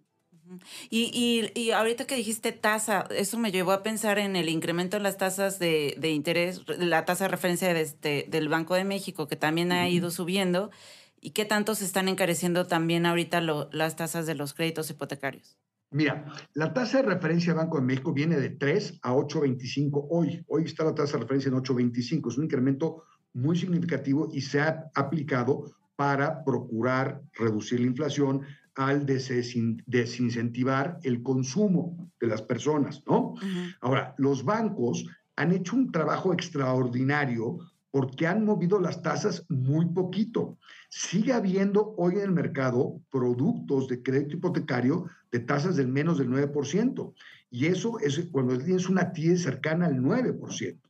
Y, 0.90 1.52
y, 1.54 1.70
ahorita 1.70 2.06
que 2.06 2.16
dijiste 2.16 2.50
tasa, 2.50 3.06
eso 3.10 3.38
me 3.38 3.52
llevó 3.52 3.70
a 3.70 3.84
pensar 3.84 4.18
en 4.18 4.34
el 4.34 4.48
incremento 4.48 4.96
en 4.96 5.04
las 5.04 5.16
tasas 5.16 5.60
de, 5.60 5.94
de 5.96 6.10
interés, 6.10 6.62
la 6.66 7.04
tasa 7.04 7.24
de 7.24 7.28
referencia 7.28 7.72
de 7.72 7.82
este, 7.82 8.26
del 8.28 8.48
Banco 8.48 8.74
de 8.74 8.82
México, 8.82 9.28
que 9.28 9.36
también 9.36 9.70
ha 9.70 9.88
ido 9.88 10.10
subiendo, 10.10 10.72
y 11.20 11.30
qué 11.30 11.44
tanto 11.44 11.76
se 11.76 11.84
están 11.84 12.08
encareciendo 12.08 12.66
también 12.66 13.06
ahorita 13.06 13.40
las 13.40 13.94
tasas 13.94 14.26
de 14.26 14.34
los 14.34 14.52
créditos 14.52 14.90
hipotecarios. 14.90 15.59
Mira, 15.92 16.24
la 16.54 16.72
tasa 16.72 16.98
de 16.98 17.08
referencia 17.14 17.52
del 17.52 17.62
Banco 17.64 17.78
de 17.78 17.84
México 17.84 18.12
viene 18.12 18.38
de 18.38 18.50
3 18.50 19.00
a 19.02 19.12
8.25 19.12 20.06
hoy. 20.10 20.44
Hoy 20.46 20.64
está 20.64 20.84
la 20.84 20.94
tasa 20.94 21.14
de 21.14 21.22
referencia 21.22 21.48
en 21.48 21.56
8.25. 21.56 22.30
Es 22.30 22.38
un 22.38 22.44
incremento 22.44 23.04
muy 23.32 23.56
significativo 23.56 24.28
y 24.32 24.40
se 24.40 24.60
ha 24.60 24.90
aplicado 24.94 25.72
para 25.96 26.44
procurar 26.44 27.20
reducir 27.34 27.80
la 27.80 27.86
inflación, 27.86 28.42
al 28.76 29.04
desincentivar 29.04 30.98
el 31.02 31.22
consumo 31.22 32.10
de 32.20 32.28
las 32.28 32.40
personas, 32.40 33.02
¿no? 33.06 33.34
Ahora, 33.80 34.14
los 34.16 34.44
bancos 34.44 35.04
han 35.36 35.52
hecho 35.52 35.76
un 35.76 35.90
trabajo 35.90 36.32
extraordinario 36.32 37.58
porque 37.90 38.26
han 38.26 38.44
movido 38.44 38.80
las 38.80 39.02
tasas 39.02 39.44
muy 39.48 39.86
poquito. 39.86 40.56
Sigue 40.92 41.32
habiendo 41.32 41.94
hoy 41.98 42.14
en 42.14 42.22
el 42.22 42.32
mercado 42.32 43.00
productos 43.10 43.86
de 43.86 44.02
crédito 44.02 44.36
hipotecario 44.36 45.06
de 45.30 45.38
tasas 45.38 45.76
del 45.76 45.86
menos 45.86 46.18
del 46.18 46.28
9%. 46.28 47.14
Y 47.48 47.66
eso 47.66 48.00
es 48.00 48.26
cuando 48.32 48.58
tienes 48.58 48.88
una 48.88 49.12
TIE 49.12 49.36
cercana 49.36 49.86
al 49.86 50.00
9%. 50.00 50.80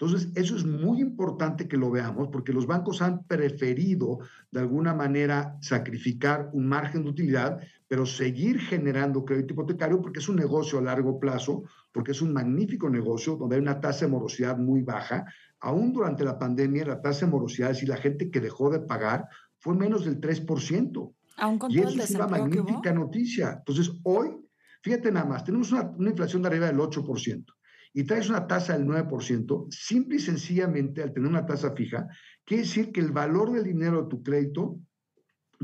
Entonces, 0.00 0.30
eso 0.36 0.54
es 0.54 0.64
muy 0.64 1.00
importante 1.00 1.66
que 1.66 1.78
lo 1.78 1.90
veamos 1.90 2.28
porque 2.30 2.52
los 2.52 2.66
bancos 2.66 3.02
han 3.02 3.24
preferido 3.24 4.18
de 4.50 4.60
alguna 4.60 4.94
manera 4.94 5.56
sacrificar 5.60 6.50
un 6.52 6.68
margen 6.68 7.02
de 7.02 7.10
utilidad, 7.10 7.58
pero 7.88 8.06
seguir 8.06 8.60
generando 8.60 9.24
crédito 9.24 9.54
hipotecario 9.54 10.00
porque 10.00 10.20
es 10.20 10.28
un 10.28 10.36
negocio 10.36 10.78
a 10.78 10.82
largo 10.82 11.18
plazo, 11.18 11.64
porque 11.90 12.12
es 12.12 12.22
un 12.22 12.32
magnífico 12.32 12.88
negocio 12.88 13.34
donde 13.34 13.56
hay 13.56 13.62
una 13.62 13.80
tasa 13.80 14.04
de 14.04 14.12
morosidad 14.12 14.56
muy 14.56 14.82
baja. 14.82 15.24
Aún 15.60 15.92
durante 15.92 16.24
la 16.24 16.38
pandemia, 16.38 16.84
la 16.84 17.02
tasa 17.02 17.26
de 17.26 17.32
morosidad, 17.32 17.70
es 17.70 17.78
decir, 17.78 17.88
la 17.88 17.96
gente 17.96 18.30
que 18.30 18.40
dejó 18.40 18.70
de 18.70 18.80
pagar, 18.80 19.26
fue 19.58 19.74
menos 19.74 20.04
del 20.04 20.20
3%. 20.20 21.14
Aún 21.36 21.58
con 21.58 21.70
y 21.70 21.78
eso 21.78 22.02
es 22.02 22.10
una 22.12 22.26
magnífica 22.28 22.92
noticia. 22.92 23.56
Entonces, 23.58 23.92
hoy, 24.04 24.36
fíjate 24.82 25.10
nada 25.10 25.26
más, 25.26 25.44
tenemos 25.44 25.72
una, 25.72 25.82
una 25.82 26.10
inflación 26.10 26.42
de 26.42 26.48
arriba 26.48 26.66
del 26.66 26.78
8% 26.78 27.44
y 27.92 28.04
traes 28.04 28.28
una 28.28 28.46
tasa 28.46 28.76
del 28.76 28.86
9%, 28.86 29.66
simple 29.70 30.16
y 30.16 30.20
sencillamente 30.20 31.02
al 31.02 31.12
tener 31.12 31.28
una 31.28 31.46
tasa 31.46 31.72
fija, 31.74 32.06
quiere 32.44 32.62
decir 32.62 32.92
que 32.92 33.00
el 33.00 33.12
valor 33.12 33.52
del 33.52 33.64
dinero 33.64 34.02
de 34.02 34.08
tu 34.08 34.22
crédito 34.22 34.78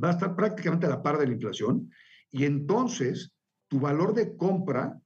va 0.03 0.09
a 0.09 0.13
estar 0.13 0.35
prácticamente 0.35 0.87
a 0.87 0.91
la 0.91 1.03
par 1.03 1.19
de 1.19 1.27
la 1.27 1.35
inflación 1.35 1.91
y 2.31 2.45
entonces 2.45 3.33
tu 3.69 3.79
valor 3.79 4.15
de 4.15 4.37
compra 4.37 4.99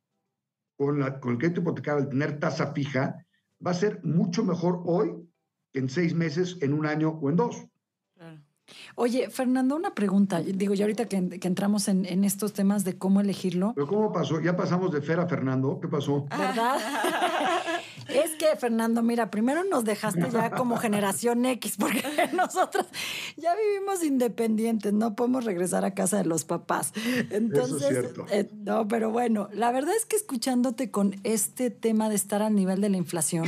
con, 0.76 1.00
la, 1.00 1.20
con 1.20 1.32
el 1.32 1.38
crédito 1.38 1.60
hipotecario 1.60 2.04
al 2.04 2.08
tener 2.08 2.38
tasa 2.38 2.72
fija 2.72 3.16
va 3.64 3.72
a 3.72 3.74
ser 3.74 4.02
mucho 4.04 4.44
mejor 4.44 4.82
hoy 4.84 5.28
que 5.72 5.80
en 5.80 5.88
seis 5.88 6.14
meses, 6.14 6.56
en 6.60 6.72
un 6.72 6.86
año 6.86 7.10
o 7.10 7.30
en 7.30 7.36
dos. 7.36 7.66
Oye, 8.94 9.30
Fernando, 9.30 9.76
una 9.76 9.94
pregunta. 9.94 10.40
Digo, 10.40 10.74
ya 10.74 10.84
ahorita 10.84 11.06
que, 11.06 11.16
entramos 11.16 11.88
en, 11.88 12.24
estos 12.24 12.52
temas 12.52 12.84
de 12.84 12.98
cómo 12.98 13.20
elegirlo. 13.20 13.72
¿Pero 13.74 13.86
cómo 13.86 14.12
pasó? 14.12 14.40
Ya 14.40 14.56
pasamos 14.56 14.92
de 14.92 15.00
Fer 15.00 15.20
a 15.20 15.26
Fernando. 15.26 15.78
¿Qué 15.80 15.88
pasó? 15.88 16.26
¿Verdad? 16.30 16.78
es 18.08 18.32
que, 18.36 18.56
Fernando, 18.56 19.02
mira, 19.02 19.30
primero 19.30 19.64
nos 19.64 19.84
dejaste 19.84 20.28
ya 20.30 20.50
como 20.50 20.76
generación 20.76 21.44
X, 21.46 21.76
porque 21.78 22.02
nosotros 22.34 22.86
ya 23.36 23.54
vivimos 23.54 24.02
independientes, 24.02 24.92
no 24.92 25.14
podemos 25.14 25.44
regresar 25.44 25.84
a 25.84 25.94
casa 25.94 26.18
de 26.18 26.24
los 26.24 26.44
papás. 26.44 26.92
Entonces, 27.30 28.10
eh, 28.30 28.50
no, 28.64 28.88
pero 28.88 29.10
bueno, 29.10 29.48
la 29.52 29.70
verdad 29.70 29.94
es 29.96 30.06
que 30.06 30.16
escuchándote 30.16 30.90
con 30.90 31.16
este 31.24 31.70
tema 31.70 32.08
de 32.08 32.16
estar 32.16 32.42
al 32.42 32.54
nivel 32.54 32.80
de 32.80 32.88
la 32.88 32.96
inflación, 32.96 33.46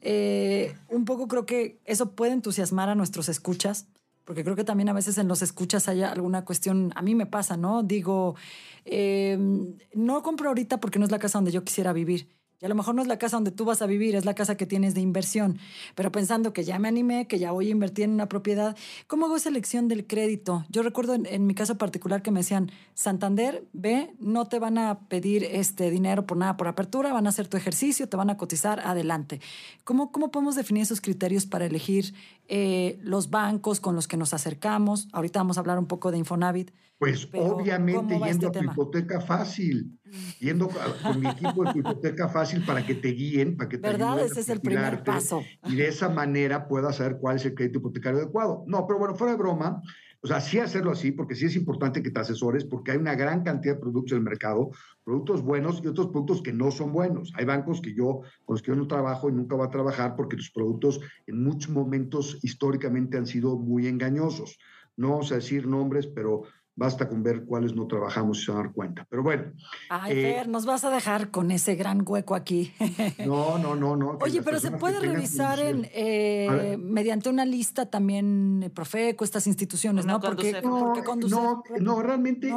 eh, 0.00 0.74
un 0.88 1.04
poco 1.04 1.28
creo 1.28 1.46
que 1.46 1.80
eso 1.84 2.10
puede 2.10 2.32
entusiasmar 2.32 2.88
a 2.88 2.94
nuestros 2.94 3.28
escuchas 3.28 3.86
porque 4.24 4.44
creo 4.44 4.56
que 4.56 4.64
también 4.64 4.88
a 4.88 4.92
veces 4.92 5.18
en 5.18 5.28
los 5.28 5.42
escuchas 5.42 5.88
hay 5.88 6.02
alguna 6.02 6.44
cuestión, 6.44 6.92
a 6.94 7.02
mí 7.02 7.14
me 7.14 7.26
pasa, 7.26 7.56
¿no? 7.56 7.82
Digo, 7.82 8.36
em, 8.84 9.76
no 9.94 10.22
compro 10.22 10.48
ahorita 10.48 10.80
porque 10.80 10.98
no 10.98 11.04
es 11.04 11.10
la 11.10 11.18
casa 11.18 11.38
donde 11.38 11.52
yo 11.52 11.64
quisiera 11.64 11.92
vivir 11.92 12.28
y 12.62 12.64
a 12.64 12.68
lo 12.68 12.76
mejor 12.76 12.94
no 12.94 13.02
es 13.02 13.08
la 13.08 13.18
casa 13.18 13.36
donde 13.36 13.50
tú 13.50 13.64
vas 13.64 13.82
a 13.82 13.86
vivir, 13.86 14.14
es 14.14 14.24
la 14.24 14.34
casa 14.34 14.56
que 14.56 14.66
tienes 14.66 14.94
de 14.94 15.00
inversión. 15.00 15.58
Pero 15.96 16.12
pensando 16.12 16.52
que 16.52 16.62
ya 16.62 16.78
me 16.78 16.86
animé, 16.86 17.26
que 17.26 17.40
ya 17.40 17.50
voy 17.50 17.66
a 17.66 17.70
invertir 17.70 18.04
en 18.04 18.12
una 18.12 18.28
propiedad, 18.28 18.76
¿cómo 19.08 19.26
hago 19.26 19.34
esa 19.34 19.48
elección 19.48 19.88
del 19.88 20.06
crédito? 20.06 20.64
Yo 20.68 20.84
recuerdo 20.84 21.14
en, 21.14 21.46
mi 21.46 21.56
caso 21.56 21.76
particular 21.76 22.22
que 22.22 22.30
me 22.30 22.40
decían, 22.40 22.70
Santander, 22.94 23.66
ve, 23.72 24.14
no 24.20 24.46
te 24.46 24.60
van 24.60 24.78
a 24.78 25.08
pedir 25.08 25.42
este 25.42 25.90
dinero 25.90 26.24
por 26.24 26.36
nada 26.36 26.56
por 26.56 26.68
apertura, 26.68 27.12
van 27.12 27.26
a 27.26 27.30
hacer 27.30 27.48
tu 27.48 27.56
ejercicio, 27.56 28.08
te 28.08 28.16
van 28.16 28.30
a 28.30 28.36
cotizar, 28.36 28.78
adelante. 28.78 29.40
¿Cómo, 29.82 30.12
cómo 30.12 30.30
podemos 30.30 30.54
definir 30.54 30.84
esos 30.84 31.00
criterios 31.00 31.46
para 31.46 31.66
elegir 31.66 32.14
eh, 32.46 33.00
los 33.02 33.30
bancos 33.30 33.80
con 33.80 33.96
los 33.96 34.06
que 34.06 34.16
nos 34.16 34.34
acercamos? 34.34 35.08
Ahorita 35.12 35.40
vamos 35.40 35.56
a 35.56 35.60
hablar 35.60 35.80
un 35.80 35.86
poco 35.86 36.12
de 36.12 36.18
Infonavit. 36.18 36.70
Pues 37.02 37.28
obviamente 37.34 38.14
yendo 38.14 38.46
este 38.46 38.60
a 38.60 38.62
tu 38.62 38.70
hipoteca 38.70 39.20
fácil, 39.20 39.98
yendo 40.38 40.68
con 41.02 41.20
mi 41.20 41.28
equipo 41.28 41.64
de 41.64 41.72
tu 41.72 41.78
hipoteca 41.78 42.28
fácil 42.28 42.64
para 42.64 42.84
que 42.84 42.94
te 42.94 43.08
guíen, 43.08 43.56
para 43.56 43.68
que 43.68 43.78
te 43.78 43.88
¿Verdad? 43.88 44.20
Ese 44.24 44.40
es 44.40 44.48
el 44.48 44.60
primer 44.60 45.02
paso. 45.02 45.42
Y 45.66 45.76
de 45.76 45.88
esa 45.88 46.08
manera 46.08 46.68
puedas 46.68 46.96
saber 46.96 47.18
cuál 47.20 47.36
es 47.36 47.44
el 47.44 47.54
crédito 47.54 47.78
hipotecario 47.78 48.20
adecuado. 48.20 48.64
No, 48.66 48.86
pero 48.86 48.98
bueno, 48.98 49.14
fuera 49.14 49.32
de 49.32 49.38
broma, 49.38 49.82
o 50.24 50.28
sea, 50.28 50.40
sí 50.40 50.60
hacerlo 50.60 50.92
así, 50.92 51.10
porque 51.10 51.34
sí 51.34 51.46
es 51.46 51.56
importante 51.56 52.00
que 52.00 52.10
te 52.10 52.20
asesores, 52.20 52.64
porque 52.64 52.92
hay 52.92 52.98
una 52.98 53.16
gran 53.16 53.42
cantidad 53.42 53.74
de 53.74 53.80
productos 53.80 54.12
en 54.12 54.18
el 54.18 54.24
mercado, 54.24 54.70
productos 55.02 55.42
buenos 55.42 55.82
y 55.82 55.88
otros 55.88 56.08
productos 56.08 56.42
que 56.42 56.52
no 56.52 56.70
son 56.70 56.92
buenos. 56.92 57.32
Hay 57.34 57.44
bancos 57.44 57.80
que 57.80 57.92
yo, 57.92 58.20
con 58.44 58.54
los 58.54 58.62
que 58.62 58.70
yo 58.70 58.76
no 58.76 58.86
trabajo 58.86 59.28
y 59.28 59.32
nunca 59.32 59.56
voy 59.56 59.66
a 59.66 59.70
trabajar 59.70 60.14
porque 60.14 60.36
sus 60.36 60.52
productos 60.52 61.00
en 61.26 61.42
muchos 61.42 61.72
momentos 61.72 62.38
históricamente 62.42 63.16
han 63.16 63.26
sido 63.26 63.58
muy 63.58 63.88
engañosos. 63.88 64.58
No 64.96 65.10
vamos 65.10 65.32
a 65.32 65.36
decir 65.36 65.66
nombres, 65.66 66.06
pero 66.06 66.44
Basta 66.74 67.06
con 67.06 67.22
ver 67.22 67.44
cuáles 67.44 67.74
no 67.74 67.86
trabajamos 67.86 68.40
y 68.40 68.44
se 68.44 68.50
van 68.50 68.60
a 68.60 68.64
dar 68.64 68.72
cuenta. 68.72 69.06
Pero 69.10 69.22
bueno. 69.22 69.52
Ay, 69.90 70.12
eh, 70.16 70.44
nos 70.48 70.64
vas 70.64 70.84
a 70.84 70.90
dejar 70.90 71.30
con 71.30 71.50
ese 71.50 71.74
gran 71.74 72.02
hueco 72.06 72.34
aquí. 72.34 72.72
no, 73.26 73.58
no, 73.58 73.76
no, 73.76 73.94
no. 73.94 74.18
Oye, 74.22 74.40
pero 74.42 74.58
se 74.58 74.70
puede 74.70 74.98
revisar 74.98 75.60
en, 75.60 75.86
eh, 75.92 76.78
mediante 76.80 77.28
una 77.28 77.44
lista 77.44 77.90
también, 77.90 78.62
eh, 78.62 78.70
Profeco, 78.70 79.22
estas 79.22 79.46
instituciones, 79.46 80.06
¿no? 80.06 80.18
Porque, 80.18 80.62
no, 80.62 80.94
no, 81.28 81.62
no, 81.78 82.02
realmente 82.02 82.50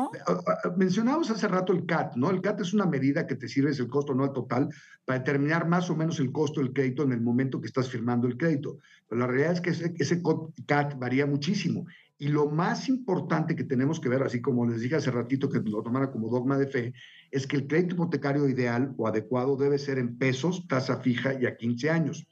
mencionamos 0.77 1.29
hace 1.29 1.49
rato 1.49 1.73
el 1.73 1.85
CAT, 1.85 2.15
¿no? 2.15 2.29
El 2.29 2.41
CAT 2.41 2.61
es 2.61 2.73
una 2.73 2.85
medida 2.85 3.27
que 3.27 3.35
te 3.35 3.49
sirve, 3.49 3.71
es 3.71 3.79
el 3.79 3.89
costo 3.89 4.13
no 4.13 4.23
al 4.23 4.31
total, 4.31 4.69
para 5.03 5.19
determinar 5.19 5.67
más 5.67 5.89
o 5.89 5.95
menos 5.95 6.21
el 6.21 6.31
costo 6.31 6.61
del 6.61 6.71
crédito 6.71 7.03
en 7.03 7.11
el 7.11 7.21
momento 7.21 7.59
que 7.59 7.67
estás 7.67 7.89
firmando 7.89 8.27
el 8.27 8.37
crédito. 8.37 8.79
Pero 9.09 9.19
la 9.19 9.27
realidad 9.27 9.51
es 9.51 9.61
que 9.61 9.71
ese, 9.71 9.93
ese 9.97 10.21
CAT 10.65 10.97
varía 10.97 11.25
muchísimo 11.25 11.85
y 12.17 12.29
lo 12.29 12.49
más 12.49 12.87
importante 12.87 13.55
que 13.55 13.65
tenemos 13.65 13.99
que 13.99 14.07
ver, 14.07 14.23
así 14.23 14.41
como 14.41 14.65
les 14.65 14.81
dije 14.81 14.95
hace 14.95 15.11
ratito 15.11 15.49
que 15.49 15.59
lo 15.59 15.83
tomara 15.83 16.11
como 16.11 16.29
dogma 16.29 16.57
de 16.57 16.67
fe, 16.67 16.93
es 17.29 17.45
que 17.45 17.57
el 17.57 17.67
crédito 17.67 17.95
hipotecario 17.95 18.47
ideal 18.47 18.93
o 18.97 19.07
adecuado 19.07 19.57
debe 19.57 19.77
ser 19.77 19.97
en 19.97 20.17
pesos, 20.17 20.65
tasa 20.67 20.97
fija 20.97 21.33
y 21.33 21.45
a 21.45 21.57
15 21.57 21.89
años. 21.89 22.25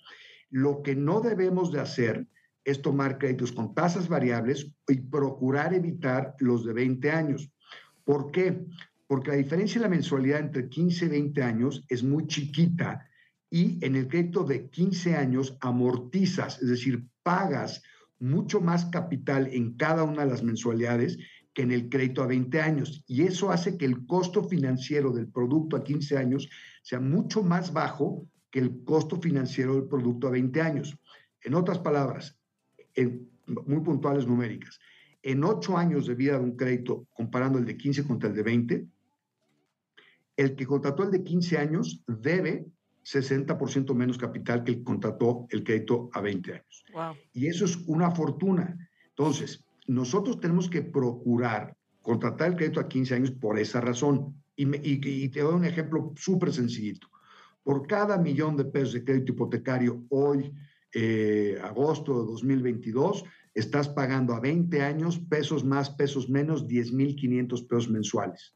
Lo 0.50 0.82
que 0.84 0.96
no 0.96 1.20
debemos 1.20 1.72
de 1.72 1.82
hacer 1.82 2.28
es 2.64 2.82
tomar 2.82 3.18
créditos 3.18 3.52
con 3.52 3.74
tasas 3.76 4.08
variables 4.08 4.72
y 4.88 4.96
procurar 5.02 5.74
evitar 5.74 6.36
los 6.40 6.66
de 6.66 6.72
20 6.72 7.12
años. 7.12 7.52
¿Por 8.06 8.32
qué? 8.32 8.66
Porque 9.06 9.32
la 9.32 9.38
diferencia 9.38 9.80
en 9.80 9.84
la 9.84 9.90
mensualidad 9.90 10.40
entre 10.40 10.70
15 10.70 11.06
y 11.06 11.10
20 11.10 11.44
años 11.44 11.86
es 11.90 12.04
muy 12.04 12.26
chiquita 12.28 13.06
y 13.50 13.86
en 13.86 13.98
el 13.98 14.08
crédito 14.08 14.46
de 14.46 14.70
15 14.70 15.16
años 15.16 15.58
amortizas, 15.60 16.62
es 16.62 16.70
decir, 16.70 17.06
pagas 17.22 17.84
mucho 18.24 18.62
más 18.62 18.86
capital 18.86 19.50
en 19.52 19.74
cada 19.74 20.04
una 20.04 20.24
de 20.24 20.32
las 20.32 20.44
mensualidades 20.44 21.18
que 21.54 21.62
en 21.62 21.72
el 21.72 21.90
crédito 21.90 22.24
a 22.24 22.28
20 22.28 22.62
años. 22.62 23.04
Y 23.06 23.24
eso 23.24 23.52
hace 23.52 23.78
que 23.78 23.86
el 23.86 24.06
costo 24.08 24.44
financiero 24.44 25.12
del 25.12 25.28
producto 25.28 25.76
a 25.76 25.84
15 25.84 26.18
años 26.18 26.50
sea 26.82 27.00
mucho 27.00 27.44
más 27.44 27.74
bajo 27.74 28.26
que 28.50 28.60
el 28.60 28.84
costo 28.84 29.20
financiero 29.20 29.76
del 29.76 29.86
producto 29.86 30.28
a 30.28 30.32
20 30.32 30.62
años. 30.62 30.98
En 31.42 31.54
otras 31.54 31.80
palabras, 31.80 32.38
en, 32.96 33.30
muy 33.46 33.82
puntuales 33.82 34.26
numéricas, 34.26 34.80
en 35.22 35.44
8 35.44 35.78
años 35.78 36.08
de 36.08 36.16
vida 36.16 36.38
de 36.38 36.44
un 36.44 36.56
crédito, 36.56 37.06
comparando 37.14 37.60
el 37.60 37.66
de 37.66 37.78
15 37.78 38.06
contra 38.06 38.30
el 38.30 38.36
de 38.36 38.44
20, 38.44 38.88
el 40.38 40.56
que 40.56 40.66
contrató 40.66 41.04
el 41.04 41.12
de 41.12 41.24
15 41.24 41.58
años 41.58 42.04
debe 42.08 42.66
60% 43.04 43.94
menos 43.94 44.18
capital 44.18 44.64
que 44.64 44.72
el 44.72 44.84
contrató 44.84 45.46
el 45.50 45.64
crédito 45.64 46.10
a 46.14 46.22
20 46.22 46.54
años. 46.54 46.86
Y 47.34 47.48
eso 47.48 47.66
es 47.66 47.78
una 47.88 48.12
fortuna. 48.12 48.78
Entonces, 49.10 49.66
nosotros 49.88 50.40
tenemos 50.40 50.70
que 50.70 50.82
procurar 50.82 51.76
contratar 52.02 52.50
el 52.50 52.56
crédito 52.56 52.80
a 52.80 52.88
15 52.88 53.16
años 53.16 53.32
por 53.32 53.60
esa 53.60 53.82
razón. 53.82 54.36
Y, 54.56 55.30
te 55.30 55.42
doy 55.42 55.56
un 55.56 55.66
ejemplo 55.66 56.14
súper 56.16 56.54
sencillito. 56.54 57.08
Por 57.64 57.88
cada 57.88 58.18
millón 58.18 58.56
de 58.58 58.66
pesos 58.66 58.94
de 58.94 59.04
crédito 59.04 59.32
hipotecario 59.32 60.04
hoy, 60.10 60.54
eh, 60.94 61.58
agosto 61.64 62.20
de 62.20 62.32
2022, 62.32 63.24
estás 63.54 63.90
pagando 63.90 64.34
a 64.34 64.40
20 64.40 64.82
años 64.82 65.20
pesos 65.20 65.64
más, 65.64 65.90
pesos 65.90 66.30
menos, 66.30 66.68
10.500 66.68 67.68
pesos 67.68 67.90
mensuales. 67.90 68.54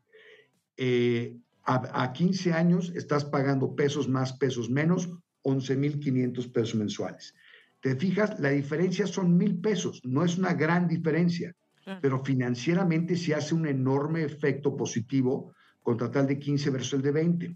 Eh, 0.76 1.36
a, 1.68 2.14
15 2.14 2.54
años 2.54 2.94
estás 2.96 3.26
pagando 3.26 3.76
pesos 3.76 4.08
más, 4.08 4.34
pesos 4.34 4.70
menos, 4.70 5.10
11.500 5.44 6.52
pesos 6.52 6.76
mensuales. 6.76 7.36
Te 7.82 7.96
fijas, 7.96 8.40
la 8.40 8.50
diferencia 8.50 9.06
son 9.06 9.38
mil 9.38 9.60
pesos, 9.60 10.02
no 10.04 10.24
es 10.24 10.38
una 10.38 10.54
gran 10.54 10.88
diferencia, 10.88 11.54
pero 12.02 12.24
financieramente 12.24 13.16
se 13.16 13.36
hace 13.36 13.54
un 13.54 13.68
enorme 13.68 14.24
efecto 14.24 14.76
positivo 14.76 15.54
contra 15.82 16.10
tal 16.10 16.28
de 16.28 16.40
15 16.40 16.70
versus 16.70 16.94
el 16.94 17.02
de 17.02 17.12
20, 17.12 17.56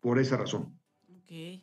por 0.00 0.18
esa 0.18 0.36
razón. 0.36 0.78
Ok, 1.08 1.62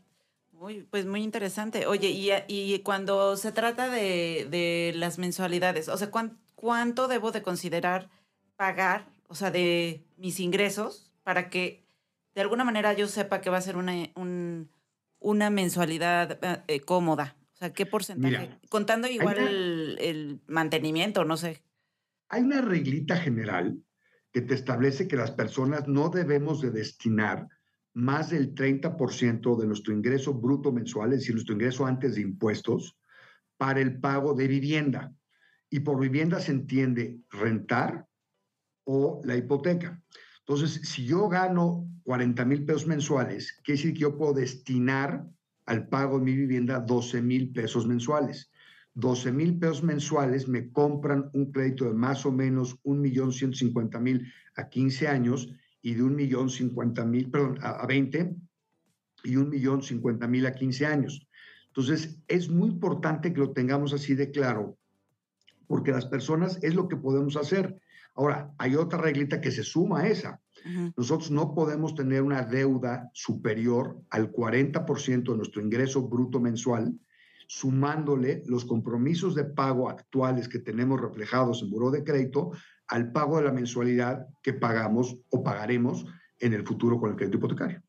muy, 0.54 0.84
pues 0.84 1.06
muy 1.06 1.22
interesante. 1.22 1.86
Oye, 1.86 2.10
y, 2.10 2.32
y 2.48 2.80
cuando 2.80 3.38
se 3.38 3.52
trata 3.52 3.90
de, 3.90 4.48
de, 4.50 4.94
las 4.96 5.20
mensualidades, 5.20 5.90
o 5.90 5.98
sea, 5.98 6.10
¿cuánto 6.56 7.08
debo 7.08 7.32
de 7.32 7.44
considerar 7.44 8.10
pagar, 8.56 9.08
o 9.28 9.36
sea, 9.36 9.52
de 9.52 10.04
mis 10.18 10.40
ingresos 10.40 11.12
para 11.24 11.50
que 11.50 11.87
de 12.38 12.44
alguna 12.44 12.64
manera 12.64 12.94
yo 12.94 13.08
sepa 13.08 13.42
que 13.42 13.50
va 13.50 13.58
a 13.58 13.62
ser 13.62 13.78
una, 13.78 13.94
una 15.18 15.50
mensualidad 15.50 16.38
eh, 16.44 16.62
eh, 16.68 16.80
cómoda. 16.82 17.36
O 17.54 17.56
sea, 17.56 17.74
¿qué 17.74 17.88
porcentaje? 17.88 18.60
Contando 18.70 19.08
igual 19.08 19.40
el, 19.40 20.40
mantenimiento, 20.46 21.26
no 21.26 21.36
sé. 21.36 21.64
Hay 22.30 22.44
una 22.44 22.62
reglita 22.62 23.18
general 23.18 23.82
que 24.32 24.42
te 24.42 24.54
establece 24.54 25.08
que 25.08 25.16
las 25.16 25.32
personas 25.32 25.88
no 25.88 26.10
debemos 26.10 26.62
de 26.62 26.70
destinar 26.70 27.48
más 27.96 28.30
del 28.30 28.54
30% 28.54 29.60
de 29.60 29.66
nuestro 29.66 29.92
ingreso 29.92 30.36
bruto 30.36 30.72
mensual, 30.72 31.14
es 31.14 31.22
decir, 31.22 31.34
nuestro 31.34 31.56
ingreso 31.56 31.88
antes 31.88 32.14
de 32.14 32.22
impuestos, 32.22 33.00
para 33.58 33.80
el 33.80 34.00
pago 34.00 34.36
de 34.36 34.48
vivienda. 34.48 35.12
Y 35.72 35.80
por 35.80 36.00
vivienda 36.00 36.40
se 36.40 36.52
entiende 36.52 37.18
rentar 37.32 38.06
o 38.84 39.24
la 39.26 39.36
hipoteca. 39.36 40.00
Entonces, 40.48 40.80
si 40.88 41.06
yo 41.06 41.28
gano 41.28 41.86
40 42.04 42.46
mil 42.46 42.64
pesos 42.64 42.88
mensuales, 42.88 43.52
quiere 43.64 43.78
decir 43.78 43.94
que 43.94 44.00
yo 44.00 44.18
puedo 44.18 44.34
destinar 44.34 45.28
al 45.66 45.90
pago 45.90 46.20
de 46.20 46.26
mi 46.26 46.34
vivienda 46.34 46.80
12 46.80 47.22
mil 47.22 47.52
pesos 47.52 47.86
mensuales. 47.86 48.50
12 48.94 49.34
mil 49.34 49.60
pesos 49.60 49.84
mensuales 49.84 50.48
me 50.48 50.72
compran 50.72 51.30
un 51.34 51.52
crédito 51.52 51.84
de 51.86 51.94
más 51.94 52.26
o 52.26 52.32
menos 52.32 52.82
1.150.000 52.84 54.32
a 54.56 54.70
15 54.70 55.08
años 55.10 55.54
y 55.82 55.96
de 55.96 56.04
1.050.000, 56.04 57.30
perdón, 57.30 57.60
a, 57.62 57.86
20 57.86 58.36
y 59.26 59.36
1.050.000 59.36 60.48
a 60.48 60.54
15 60.54 60.86
años. 60.86 61.28
Entonces, 61.68 62.18
es 62.30 62.50
muy 62.50 62.70
importante 62.70 63.34
que 63.34 63.42
lo 63.42 63.52
tengamos 63.52 63.92
así 63.92 64.16
de 64.16 64.32
claro, 64.32 64.78
porque 65.68 65.92
las 65.92 66.06
personas 66.06 66.58
es 66.64 66.74
lo 66.74 66.88
que 66.88 66.96
podemos 66.96 67.36
hacer. 67.36 67.80
Ahora, 68.18 68.52
hay 68.58 68.76
otra 68.76 69.00
reglita 69.00 69.40
que 69.40 69.52
se 69.52 69.64
suma 69.64 70.02
a 70.02 70.08
esa. 70.08 70.42
Nosotros 70.98 71.32
no 71.32 71.54
podemos 71.54 71.96
tener 71.96 72.24
una 72.24 72.42
deuda 72.42 73.10
superior 73.14 74.02
al 74.10 74.32
40% 74.32 75.32
de 75.32 75.38
nuestro 75.38 75.62
ingreso 75.62 76.02
bruto 76.02 76.42
mensual, 76.42 77.00
sumándole 77.48 78.44
los 78.48 78.66
compromisos 78.66 79.34
de 79.36 79.46
pago 79.46 79.88
actuales 79.88 80.50
que 80.50 80.60
tenemos 80.60 81.00
reflejados 81.00 81.62
en 81.62 81.70
buró 81.70 81.92
de 81.92 82.04
crédito 82.04 82.52
al 82.88 83.12
pago 83.12 83.38
de 83.38 83.44
la 83.44 83.54
mensualidad 83.54 84.28
que 84.42 84.54
pagamos 84.54 85.16
o 85.30 85.44
pagaremos 85.44 86.06
en 86.40 86.54
el 86.54 86.66
futuro 86.66 87.00
con 87.00 87.12
el 87.12 87.16
crédito 87.16 87.38
hipotecario. 87.38 87.82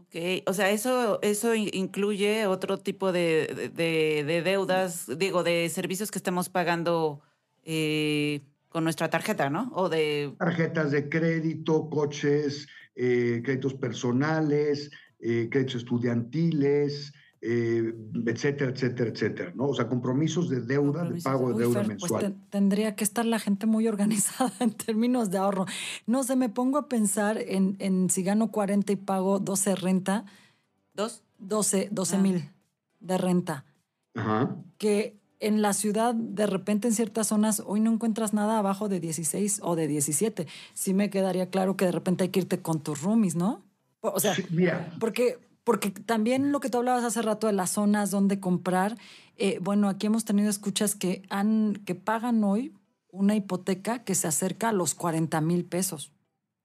Ok, 0.00 0.44
o 0.46 0.52
sea, 0.54 0.70
eso, 0.70 1.18
eso 1.22 1.54
incluye 1.54 2.46
otro 2.46 2.78
tipo 2.78 3.10
de, 3.12 3.72
deudas, 4.44 5.10
digo, 5.18 5.42
de 5.42 5.68
servicios 5.68 6.10
que 6.10 6.18
estemos 6.18 6.48
pagando 6.48 7.20
eh, 7.64 8.42
con 8.76 8.84
nuestra 8.84 9.08
tarjeta, 9.08 9.48
¿no? 9.48 9.72
O 9.72 9.88
de... 9.88 10.34
Tarjetas 10.38 10.90
de 10.90 11.08
crédito, 11.08 11.88
coches, 11.88 12.68
eh, 12.94 13.40
créditos 13.42 13.72
personales, 13.72 14.90
eh, 15.18 15.48
créditos 15.50 15.76
estudiantiles, 15.76 17.10
eh, 17.40 17.94
etcétera, 18.26 18.72
etcétera, 18.72 19.08
etcétera, 19.08 19.52
¿no? 19.54 19.68
O 19.68 19.74
sea, 19.74 19.88
compromisos 19.88 20.50
de 20.50 20.60
deuda, 20.60 21.04
de 21.04 21.22
pago 21.22 21.54
de 21.54 21.60
deuda 21.60 21.84
pues 21.84 21.88
mensual. 21.88 22.36
tendría 22.50 22.94
que 22.96 23.04
estar 23.04 23.24
la 23.24 23.38
gente 23.38 23.64
muy 23.64 23.88
organizada 23.88 24.52
en 24.60 24.72
términos 24.72 25.30
de 25.30 25.38
ahorro. 25.38 25.64
No 26.04 26.22
sé, 26.22 26.36
me 26.36 26.50
pongo 26.50 26.76
a 26.76 26.86
pensar 26.86 27.38
en, 27.38 27.76
en 27.78 28.10
si 28.10 28.22
gano 28.22 28.50
40 28.50 28.92
y 28.92 28.96
pago 28.96 29.38
12 29.38 29.74
renta. 29.76 30.26
¿Dos? 30.92 31.22
12, 31.38 31.88
12 31.92 32.16
ah. 32.16 32.18
mil 32.18 32.50
de 33.00 33.16
renta. 33.16 33.64
Ajá. 34.14 34.54
Que 34.76 35.16
en 35.40 35.62
la 35.62 35.72
ciudad, 35.72 36.14
de 36.14 36.46
repente 36.46 36.88
en 36.88 36.94
ciertas 36.94 37.28
zonas, 37.28 37.62
hoy 37.64 37.80
no 37.80 37.92
encuentras 37.92 38.32
nada 38.32 38.58
abajo 38.58 38.88
de 38.88 39.00
16 39.00 39.60
o 39.62 39.76
de 39.76 39.86
17. 39.86 40.46
Sí 40.74 40.94
me 40.94 41.10
quedaría 41.10 41.50
claro 41.50 41.76
que 41.76 41.84
de 41.84 41.92
repente 41.92 42.24
hay 42.24 42.30
que 42.30 42.40
irte 42.40 42.60
con 42.60 42.82
tus 42.82 43.02
roomies, 43.02 43.36
¿no? 43.36 43.62
O 44.00 44.20
sea, 44.20 44.34
porque, 45.00 45.38
porque 45.64 45.90
también 45.90 46.52
lo 46.52 46.60
que 46.60 46.70
tú 46.70 46.78
hablabas 46.78 47.04
hace 47.04 47.22
rato 47.22 47.46
de 47.46 47.52
las 47.52 47.70
zonas 47.70 48.10
donde 48.10 48.40
comprar, 48.40 48.96
eh, 49.36 49.58
bueno, 49.60 49.88
aquí 49.88 50.06
hemos 50.06 50.24
tenido 50.24 50.48
escuchas 50.48 50.94
que, 50.94 51.22
han, 51.28 51.82
que 51.84 51.94
pagan 51.94 52.42
hoy 52.44 52.72
una 53.10 53.34
hipoteca 53.34 54.04
que 54.04 54.14
se 54.14 54.28
acerca 54.28 54.68
a 54.70 54.72
los 54.72 54.94
40 54.94 55.40
mil 55.40 55.64
pesos. 55.64 56.12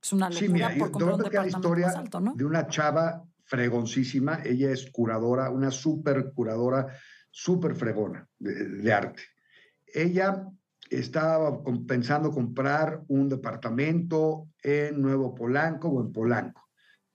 Es 0.02 0.14
una 0.14 0.30
locura 0.30 0.76
por 0.78 0.92
comprar 0.92 1.14
un 1.14 1.18
departamento 1.18 1.58
historia 1.58 1.88
más 1.88 1.96
alto, 1.96 2.20
¿no? 2.20 2.34
De 2.36 2.46
una 2.46 2.68
chava 2.68 3.24
fregoncísima, 3.44 4.42
ella 4.46 4.72
es 4.72 4.90
curadora, 4.92 5.50
una 5.50 5.72
súper 5.72 6.32
curadora 6.34 6.88
súper 7.32 7.76
fregona 7.76 8.28
de, 8.38 8.94
arte. 8.94 9.24
Ella 9.88 10.48
estaba 10.89 11.63
pensando 11.88 12.32
comprar 12.32 13.02
un 13.08 13.30
departamento 13.30 14.50
en 14.62 15.02
Nuevo 15.02 15.34
Polanco 15.34 15.89
o 15.89 16.02
en 16.02 16.12
Polanco. 16.12 16.70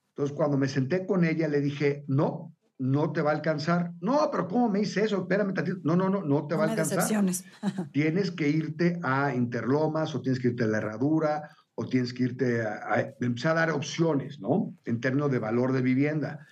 Entonces, 0.09 0.35
cuando 0.35 0.57
me 0.57 0.67
senté 0.67 1.05
con 1.05 1.23
ella, 1.23 1.47
le 1.47 1.61
dije, 1.61 2.03
no, 2.07 2.55
no 2.79 3.11
te 3.11 3.21
va 3.21 3.31
a 3.31 3.35
alcanzar. 3.35 3.93
No, 4.01 4.29
pero 4.31 4.47
¿cómo 4.47 4.69
me 4.69 4.79
dice 4.79 5.03
eso? 5.03 5.21
Espérame 5.21 5.53
tantito. 5.53 5.77
No, 5.83 5.95
no, 5.95 6.09
no, 6.09 6.23
no 6.23 6.47
te 6.47 6.55
va 6.55 6.65
a 6.65 6.69
alcanzar. 6.71 7.05
tienes 7.91 8.31
que 8.31 8.49
irte 8.49 8.99
a 9.03 9.33
Interlomas 9.33 10.13
o 10.15 10.21
tienes 10.21 10.41
que 10.41 10.49
irte 10.49 10.63
a 10.63 10.67
la 10.67 10.77
Herradura 10.79 11.49
o 11.75 11.85
tienes 11.85 12.13
que 12.13 12.23
irte 12.23 12.63
a, 12.63 13.13
empezar 13.19 13.51
a 13.51 13.61
dar 13.61 13.71
opciones, 13.71 14.39
¿no? 14.39 14.75
En 14.85 14.99
términos 14.99 15.31
de 15.31 15.37
valor 15.37 15.73
de 15.73 15.81
vivienda. 15.81 16.47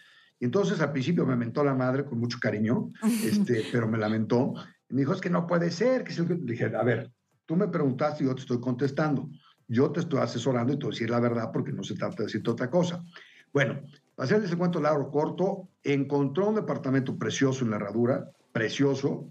Entonces 0.46 0.80
al 0.80 0.92
principio 0.92 1.26
me 1.26 1.36
mentó 1.36 1.64
la 1.64 1.74
madre 1.74 2.06
con 2.06 2.20
mucho 2.20 2.38
cariño, 2.40 2.92
este, 3.24 3.64
pero 3.72 3.88
me 3.88 3.98
lamentó. 3.98 4.54
Me 4.90 5.02
dijo, 5.02 5.14
es 5.14 5.22
que 5.22 5.30
no 5.30 5.48
puede 5.48 5.72
ser. 5.72 6.04
Que 6.04 6.14
Le 6.14 6.36
dije, 6.36 6.66
a 6.66 6.84
ver, 6.84 7.12
tú 7.46 7.56
me 7.56 7.68
preguntaste 7.68 8.24
y 8.24 8.28
yo 8.28 8.36
te 8.36 8.42
estoy 8.42 8.60
contestando. 8.60 9.30
Yo 9.68 9.92
te 9.92 10.02
estoy 10.02 10.20
asesorando 10.20 10.74
y 10.74 10.78
te 10.78 10.86
voy 10.86 10.94
a 10.94 10.96
decir 10.96 11.10
la 11.10 11.20
verdad 11.20 11.50
porque 11.52 11.72
no 11.72 11.84
se 11.84 11.96
trata 11.96 12.18
de 12.18 12.26
decirte 12.26 12.52
otra 12.52 12.70
cosa. 12.70 13.04
Bueno, 13.52 13.82
para 14.16 14.26
hacerles 14.26 14.52
el 14.52 14.58
cuento 14.58 14.80
largo 14.80 15.10
corto, 15.10 15.70
encontró 15.84 16.50
un 16.50 16.56
departamento 16.56 17.18
precioso 17.18 17.66
en 17.66 17.72
la 17.72 17.78
herradura, 17.78 18.30
precioso, 18.52 19.30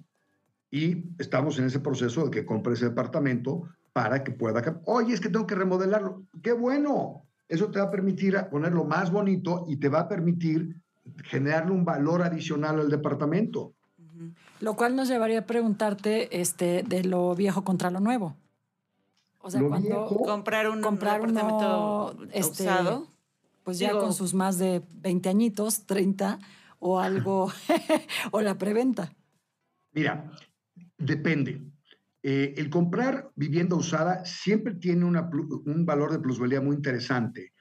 y 0.71 1.05
estamos 1.21 1.61
en 1.61 1.67
ese 1.67 1.79
proceso 1.79 2.25
de 2.25 2.31
que 2.33 2.45
compre 2.45 2.73
ese 2.73 2.89
departamento 2.89 3.69
para 3.93 4.25
que 4.25 4.33
pueda... 4.33 4.81
Oye, 4.87 5.15
es 5.15 5.21
que 5.21 5.29
tengo 5.29 5.47
que 5.47 5.55
remodelarlo. 5.55 6.25
¡Qué 6.43 6.53
bueno! 6.53 7.25
Eso 7.47 7.71
te 7.71 7.79
va 7.79 7.85
a 7.85 7.91
permitir 7.93 8.37
ponerlo 8.51 8.85
más 8.85 9.13
bonito 9.13 9.65
y 9.69 9.77
te 9.77 9.89
va 9.89 10.01
a 10.01 10.09
permitir 10.09 10.83
generarle 11.25 11.73
un 11.73 11.85
valor 11.85 12.23
adicional 12.23 12.81
al 12.81 12.91
departamento. 12.91 13.75
Lo 14.61 14.77
cual 14.77 14.97
nos 14.97 15.09
llevaría 15.09 15.41
a 15.41 15.47
preguntarte 15.47 16.41
este, 16.41 16.83
de 16.83 17.05
lo 17.05 17.35
viejo 17.35 17.65
contra 17.65 17.91
lo 17.91 18.01
nuevo. 18.01 18.37
O 19.41 19.51
sea, 19.51 19.61
cuando 19.63 20.07
comprar 20.07 20.71
un, 20.71 20.81
comprar 20.81 21.21
un 21.21 21.35
departamento 21.35 22.17
este, 22.33 22.63
usado, 22.63 23.09
pues 23.63 23.79
ya 23.79 23.93
con 23.93 24.15
sus 24.15 24.33
más 24.33 24.59
de 24.59 24.83
20 24.95 25.29
añitos, 25.29 25.85
30 25.87 26.39
o 26.79 26.99
algo, 26.99 27.53
o 28.31 28.41
la 28.41 28.57
preventa. 28.57 29.13
Mira, 29.93 30.31
depende. 30.97 31.63
Eh, 32.23 32.55
el 32.57 32.71
comprar 32.71 33.33
vivienda 33.37 33.77
usada 33.77 34.25
siempre 34.25 34.75
tiene 34.75 35.05
un 35.05 35.85
valor 35.85 36.11
de 36.11 36.21
plusvalía 36.21 36.63
muy 36.63 36.77
interesante, 36.77 37.53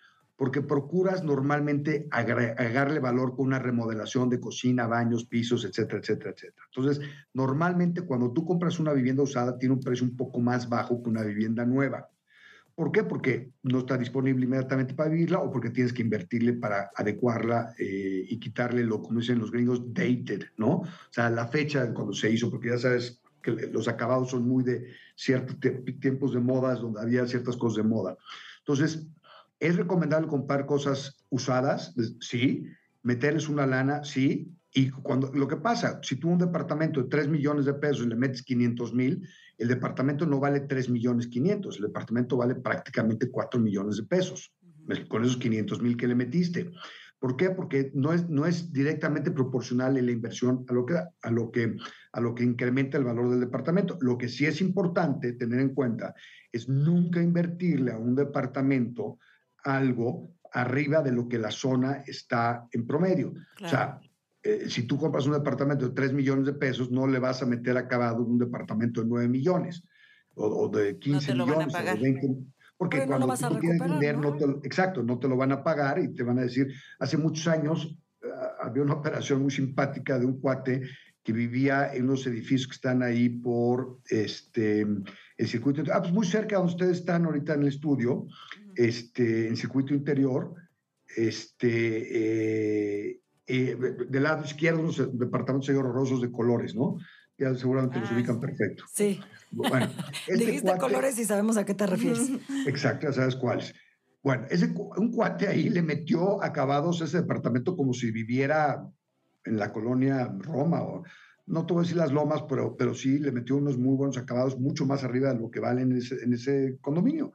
porque 0.44 0.62
procuras 0.62 1.24
normalmente 1.24 2.06
agregarle 2.12 3.00
valor 3.00 3.34
con 3.34 3.46
una 3.46 3.60
remodelación 3.60 4.30
de 4.30 4.42
cocina, 4.42 4.88
baños, 4.88 5.24
pisos, 5.24 5.64
etcétera, 5.64 6.00
etcétera, 6.00 6.32
etcétera. 6.32 6.66
Entonces, 6.66 7.10
normalmente 7.34 8.02
cuando 8.02 8.34
tú 8.34 8.44
compras 8.44 8.78
una 8.78 8.92
vivienda 8.92 9.24
usada 9.24 9.58
tiene 9.58 9.76
un 9.76 9.80
precio 9.80 10.06
un 10.06 10.18
poco 10.18 10.42
más 10.42 10.68
bajo 10.68 11.02
que 11.02 11.10
una 11.10 11.24
vivienda 11.24 11.66
nueva. 11.66 12.10
¿Por 12.76 12.92
qué? 12.92 13.06
Porque 13.06 13.52
no 13.62 13.80
está 13.80 13.98
disponible 13.98 14.44
inmediatamente 14.44 14.94
para 14.94 15.12
vivirla 15.12 15.40
o 15.40 15.50
porque 15.50 15.70
tienes 15.70 15.94
que 15.94 16.02
invertirle 16.02 16.52
para 16.52 16.92
adecuarla 16.94 17.74
eh, 17.80 18.26
y 18.28 18.38
quitarle 18.38 18.84
lo, 18.84 19.02
como 19.02 19.22
dicen 19.22 19.40
los 19.40 19.50
gringos, 19.50 19.94
dated, 19.94 20.44
¿no? 20.58 20.72
O 20.80 20.88
sea, 21.10 21.30
la 21.30 21.48
fecha 21.48 21.86
de 21.86 21.94
cuando 21.94 22.12
se 22.12 22.30
hizo, 22.30 22.52
porque 22.52 22.68
ya 22.68 22.78
sabes, 22.78 23.22
que 23.42 23.52
los 23.72 23.88
acabados 23.88 24.32
son 24.32 24.46
muy 24.46 24.66
de 24.66 24.88
ciertos 25.16 25.56
tiempos 26.02 26.34
de 26.34 26.42
modas 26.42 26.82
donde 26.82 27.00
había 27.00 27.26
ciertas 27.28 27.56
cosas 27.56 27.78
de 27.78 27.84
moda. 27.84 28.18
Entonces, 28.60 29.08
¿es 29.64 29.78
recomendable 29.78 30.28
comprar 30.28 30.66
cosas 30.66 31.26
usadas? 31.30 31.96
Sí. 32.20 32.66
¿Meterles 33.02 33.48
una 33.48 33.66
lana? 33.66 34.04
Sí. 34.04 34.52
Y 34.74 34.90
cuando, 34.90 35.32
lo 35.34 35.48
que 35.48 35.58
pasa, 35.58 36.00
si 36.02 36.18
tú 36.18 36.30
un 36.30 36.38
departamento 36.38 37.02
de 37.02 37.08
3 37.08 37.30
millones 37.30 37.66
de 37.66 37.74
pesos 37.76 38.06
y 38.06 38.10
le 38.10 38.16
metes 38.16 38.44
500 38.44 38.94
mil, 38.94 39.28
el 39.58 39.68
departamento 39.68 40.26
no 40.26 40.40
vale 40.40 40.62
3 40.62 40.90
millones 40.90 41.28
500, 41.28 41.78
el 41.78 41.84
departamento 41.84 42.38
vale 42.38 42.56
prácticamente 42.56 43.30
4 43.30 43.60
millones 43.60 43.98
de 43.98 44.04
pesos, 44.04 44.52
con 45.08 45.24
esos 45.24 45.38
500 45.38 45.82
mil 45.82 45.96
que 45.96 46.08
le 46.08 46.16
metiste. 46.16 46.72
¿Por 47.20 47.38
qué? 47.38 47.52
Porque 47.52 47.92
no 47.94 48.12
es, 48.12 48.28
no 48.28 48.46
es 48.46 48.74
directamente 48.74 49.32
proporcional 49.32 49.94
la 49.94 50.12
inversión 50.12 50.66
a 50.68 50.74
lo, 50.74 50.86
que, 50.86 50.96
a, 50.96 51.32
lo 51.32 51.52
que, 51.52 51.78
a 52.12 52.20
lo 52.20 52.36
que 52.36 52.44
incrementa 52.44 52.98
el 52.98 53.06
valor 53.06 53.30
del 53.30 53.40
departamento. 53.40 53.98
Lo 54.02 54.18
que 54.18 54.28
sí 54.28 54.46
es 54.46 54.60
importante 54.60 55.32
tener 55.34 55.62
en 55.62 55.74
cuenta 55.74 56.14
es 56.52 56.68
nunca 56.68 57.22
invertirle 57.22 57.94
a 57.94 57.98
un 57.98 58.16
departamento 58.16 59.20
algo 59.64 60.32
arriba 60.52 61.02
de 61.02 61.12
lo 61.12 61.28
que 61.28 61.40
la 61.40 61.52
zona 61.52 62.04
está 62.06 62.68
en 62.72 62.86
promedio. 62.86 63.34
O 63.64 63.68
sea, 63.68 64.00
eh, 64.42 64.66
si 64.70 64.84
tú 64.84 64.98
compras 64.98 65.26
un 65.26 65.34
departamento 65.34 65.88
de 65.88 65.96
3 65.96 66.14
millones 66.14 66.46
de 66.46 66.54
pesos, 66.54 66.92
no 66.92 67.08
le 67.08 67.20
vas 67.20 67.42
a 67.42 67.46
meter 67.46 67.78
acabado 67.78 68.24
un 68.24 68.38
departamento 68.38 69.02
de 69.02 69.08
9 69.08 69.28
millones 69.30 69.84
o, 70.36 70.68
de 70.70 70.98
15 71.00 71.34
millones 71.34 71.74
o 71.74 71.78
de 71.78 71.96
20 71.96 72.54
porque 72.78 73.06
cuando 73.06 73.28
no 73.28 73.38
tú 73.38 73.60
tienes 73.60 73.82
dinero, 73.82 74.20
¿no? 74.20 74.36
te 74.36 74.46
exacto, 74.68 75.04
no 75.04 75.18
te 75.18 75.28
lo 75.28 75.38
van 75.38 75.52
a 75.52 75.64
pagar 75.64 76.00
y 76.00 76.14
te 76.14 76.24
van 76.24 76.40
a 76.40 76.42
decir, 76.42 76.68
hace 77.00 77.18
muchos 77.18 77.48
años 77.48 77.98
ah, 78.24 78.56
había 78.64 78.84
una 78.84 78.96
operación 78.96 79.42
muy 79.42 79.52
simpática 79.52 80.20
de 80.20 80.26
un 80.26 80.40
cuate 80.42 80.82
que 81.24 81.32
vivía 81.32 81.94
en 81.94 82.04
unos 82.04 82.28
edificios 82.28 82.68
que 82.68 82.74
están 82.74 83.02
ahí 83.02 83.30
por 83.30 84.00
este, 84.10 84.82
el 84.82 85.48
circuito, 85.48 85.84
ah, 85.94 86.02
pues 86.02 86.14
muy 86.14 86.26
cerca 86.26 86.58
donde 86.58 86.74
ustedes 86.74 86.98
están 87.00 87.26
ahorita 87.26 87.54
en 87.54 87.62
el 87.62 87.68
estudio, 87.70 88.28
este, 88.76 89.48
en 89.48 89.56
circuito 89.56 89.94
interior, 89.94 90.56
este, 91.16 93.10
eh, 93.10 93.22
eh, 93.48 93.78
del 94.10 94.24
lado 94.24 94.46
izquierdo, 94.46 94.82
unos 94.82 95.18
departamentos 95.18 95.70
horrorosos 95.70 96.22
de 96.22 96.32
colores, 96.32 96.76
¿no? 96.76 96.98
Ya 97.38 97.54
seguramente 97.56 98.00
los 98.00 98.12
ah, 98.12 98.16
ubican 98.16 98.40
perfecto. 98.40 98.86
Sí. 98.94 99.20
Bueno, 99.52 99.90
este 100.28 100.46
Dijiste 100.46 100.78
colores 100.78 101.18
y 101.20 101.26
sabemos 101.26 101.58
a 101.58 101.66
qué 101.66 101.74
te 101.74 101.88
refieres. 101.88 102.30
Exacto, 102.68 103.08
ya 103.08 103.14
sabes 103.14 103.36
cuáles. 103.36 103.74
Bueno, 104.22 104.46
ese, 104.50 104.74
un 104.98 105.12
cuate 105.12 105.48
ahí 105.48 105.70
le 105.70 105.82
metió 105.82 106.42
acabados 106.42 107.02
a 107.02 107.06
ese 107.06 107.22
departamento 107.22 107.76
como 107.76 107.94
si 107.94 108.12
viviera 108.12 108.90
en 109.44 109.58
la 109.58 109.74
colonia 109.74 110.34
Roma, 110.40 110.82
o 110.82 111.04
no 111.46 111.66
te 111.66 111.74
voy 111.74 111.82
a 111.82 111.84
decir 111.84 111.98
las 111.98 112.14
lomas, 112.14 112.44
pero, 112.48 112.78
pero 112.78 112.94
sí 112.94 113.20
le 113.20 113.34
metió 113.34 113.58
unos 113.58 113.78
muy 113.78 113.98
buenos 113.98 114.18
acabados, 114.18 114.58
mucho 114.58 114.86
más 114.86 115.04
arriba 115.04 115.34
de 115.34 115.40
lo 115.40 115.52
que 115.52 115.60
valen 115.60 115.92
en 115.92 115.98
ese, 115.98 116.24
en 116.24 116.34
ese 116.34 116.78
condominio. 116.80 117.34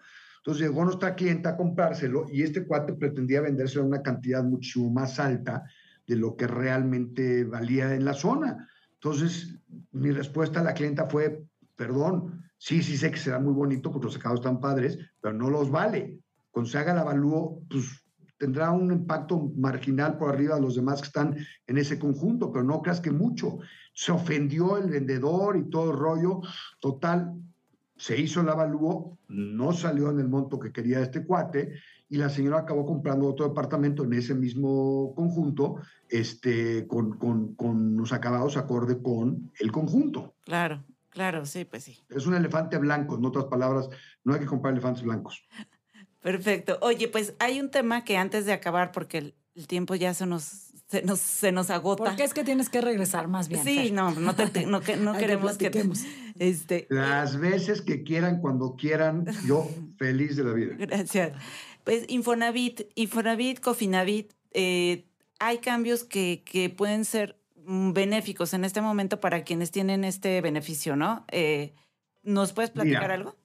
Entonces 0.48 0.66
llegó 0.66 0.82
nuestra 0.82 1.14
clienta 1.14 1.50
a 1.50 1.56
comprárselo 1.58 2.24
y 2.32 2.42
este 2.42 2.64
cuate 2.64 2.94
pretendía 2.94 3.42
vendérselo 3.42 3.82
a 3.82 3.88
una 3.88 4.00
cantidad 4.00 4.42
mucho 4.42 4.80
más 4.88 5.20
alta 5.20 5.62
de 6.06 6.16
lo 6.16 6.36
que 6.36 6.46
realmente 6.46 7.44
valía 7.44 7.94
en 7.94 8.06
la 8.06 8.14
zona. 8.14 8.66
Entonces, 8.94 9.58
mi 9.92 10.10
respuesta 10.10 10.60
a 10.60 10.64
la 10.64 10.72
clienta 10.72 11.06
fue, 11.06 11.44
perdón, 11.76 12.48
sí, 12.56 12.82
sí 12.82 12.96
sé 12.96 13.10
que 13.10 13.18
será 13.18 13.38
muy 13.38 13.52
bonito 13.52 13.92
porque 13.92 14.06
los 14.06 14.16
acabados 14.16 14.40
están 14.40 14.58
padres, 14.58 14.98
pero 15.20 15.34
no 15.34 15.50
los 15.50 15.70
vale. 15.70 16.18
Cuando 16.50 16.70
se 16.70 16.78
haga 16.78 16.92
el 16.92 16.98
avalúo, 17.00 17.60
pues 17.68 18.02
tendrá 18.38 18.70
un 18.70 18.90
impacto 18.90 19.52
marginal 19.54 20.16
por 20.16 20.30
arriba 20.30 20.54
de 20.54 20.62
los 20.62 20.76
demás 20.76 21.02
que 21.02 21.08
están 21.08 21.36
en 21.66 21.76
ese 21.76 21.98
conjunto, 21.98 22.50
pero 22.50 22.64
no 22.64 22.80
creas 22.80 23.02
que 23.02 23.10
mucho. 23.10 23.58
Se 23.92 24.12
ofendió 24.12 24.78
el 24.78 24.88
vendedor 24.88 25.58
y 25.58 25.68
todo 25.68 25.90
el 25.90 25.98
rollo. 25.98 26.40
Total, 26.80 27.34
se 27.98 28.18
hizo 28.18 28.40
el 28.40 28.48
avalúo, 28.48 29.18
no 29.28 29.72
salió 29.72 30.10
en 30.10 30.20
el 30.20 30.28
monto 30.28 30.58
que 30.58 30.72
quería 30.72 31.00
este 31.00 31.24
cuate 31.24 31.74
y 32.08 32.16
la 32.16 32.30
señora 32.30 32.60
acabó 32.60 32.86
comprando 32.86 33.26
otro 33.26 33.48
departamento 33.48 34.04
en 34.04 34.14
ese 34.14 34.34
mismo 34.34 35.12
conjunto, 35.14 35.76
este, 36.08 36.86
con, 36.86 37.18
con, 37.18 37.54
con 37.54 37.96
los 37.96 38.12
acabados 38.12 38.56
acorde 38.56 39.02
con 39.02 39.50
el 39.58 39.70
conjunto. 39.72 40.34
Claro. 40.44 40.84
Claro, 41.10 41.46
sí, 41.46 41.64
pues 41.64 41.82
sí. 41.82 41.98
Es 42.10 42.26
un 42.26 42.34
elefante 42.34 42.78
blanco, 42.78 43.16
en 43.16 43.24
otras 43.24 43.46
palabras, 43.46 43.88
no 44.22 44.34
hay 44.34 44.40
que 44.40 44.46
comprar 44.46 44.72
elefantes 44.72 45.02
blancos. 45.02 45.42
Perfecto. 46.20 46.78
Oye, 46.80 47.08
pues 47.08 47.34
hay 47.40 47.60
un 47.60 47.70
tema 47.70 48.04
que 48.04 48.16
antes 48.16 48.44
de 48.44 48.52
acabar, 48.52 48.92
porque 48.92 49.18
el, 49.54 49.66
tiempo 49.66 49.96
ya 49.96 50.14
se 50.14 50.26
nos, 50.26 50.44
se 50.86 51.02
nos, 51.02 51.18
se 51.18 51.50
nos 51.50 51.70
agota. 51.70 52.04
Porque 52.04 52.22
es 52.22 52.34
que 52.34 52.44
tienes 52.44 52.68
que 52.68 52.80
regresar 52.80 53.26
más 53.26 53.48
bien. 53.48 53.64
Sí, 53.64 53.90
no, 53.90 54.12
no, 54.12 54.32
no, 54.32 54.82
queremos 55.18 55.56
que, 55.56 55.70
que 55.72 55.90
este, 56.38 56.86
Las 56.90 57.38
veces 57.38 57.82
que 57.82 58.02
quieran, 58.02 58.40
cuando 58.40 58.76
quieran, 58.76 59.26
yo 59.46 59.68
feliz 59.98 60.36
de 60.36 60.44
la 60.44 60.52
vida. 60.52 60.74
Gracias. 60.78 61.32
Pues 61.84 62.04
Infonavit, 62.08 62.82
Infonavit, 62.94 63.60
Cofinavit, 63.60 64.32
eh, 64.52 65.06
hay 65.38 65.58
cambios 65.58 66.04
que, 66.04 66.42
que 66.44 66.68
pueden 66.68 67.04
ser 67.04 67.38
Mm, 67.68 67.92
benéficos 67.92 68.54
en 68.54 68.64
este 68.64 68.80
momento 68.80 69.20
para 69.20 69.44
quienes 69.44 69.70
tienen 69.70 70.02
este 70.02 70.40
beneficio, 70.40 70.96
¿no? 70.96 71.26
Eh, 71.30 71.74
¿Nos 72.22 72.54
puedes 72.54 72.70
platicar 72.70 73.10
algo? 73.10 73.36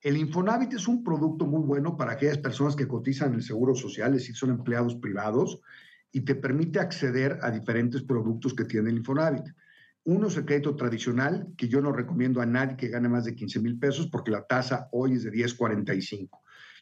El 0.00 0.16
Infonavit 0.16 0.72
es 0.74 0.86
un 0.86 1.02
producto 1.02 1.44
muy 1.44 1.62
bueno 1.62 1.96
para 1.96 2.12
aquellas 2.12 2.38
personas 2.38 2.76
que 2.76 2.86
cotizan 2.86 3.30
en 3.30 3.34
el 3.34 3.42
Seguro 3.42 3.74
Social, 3.74 4.14
es 4.14 4.20
decir, 4.20 4.36
son 4.36 4.50
empleados 4.50 4.94
privados, 4.94 5.60
y 6.12 6.20
te 6.20 6.36
permite 6.36 6.78
acceder 6.78 7.40
a 7.42 7.50
diferentes 7.50 8.00
productos 8.00 8.54
que 8.54 8.64
tiene 8.64 8.90
el 8.90 8.98
Infonavit. 8.98 9.48
Uno 10.06 10.28
es 10.28 10.36
el 10.36 10.44
crédito 10.44 10.76
tradicional, 10.76 11.48
que 11.56 11.66
yo 11.66 11.80
no 11.80 11.90
recomiendo 11.90 12.40
a 12.40 12.46
nadie 12.46 12.76
que 12.76 12.86
gane 12.86 13.08
más 13.08 13.24
de 13.24 13.34
15 13.34 13.58
mil 13.58 13.76
pesos 13.76 14.06
porque 14.06 14.30
la 14.30 14.46
tasa 14.46 14.88
hoy 14.92 15.14
es 15.14 15.24
de 15.24 15.32
10.45. 15.32 16.28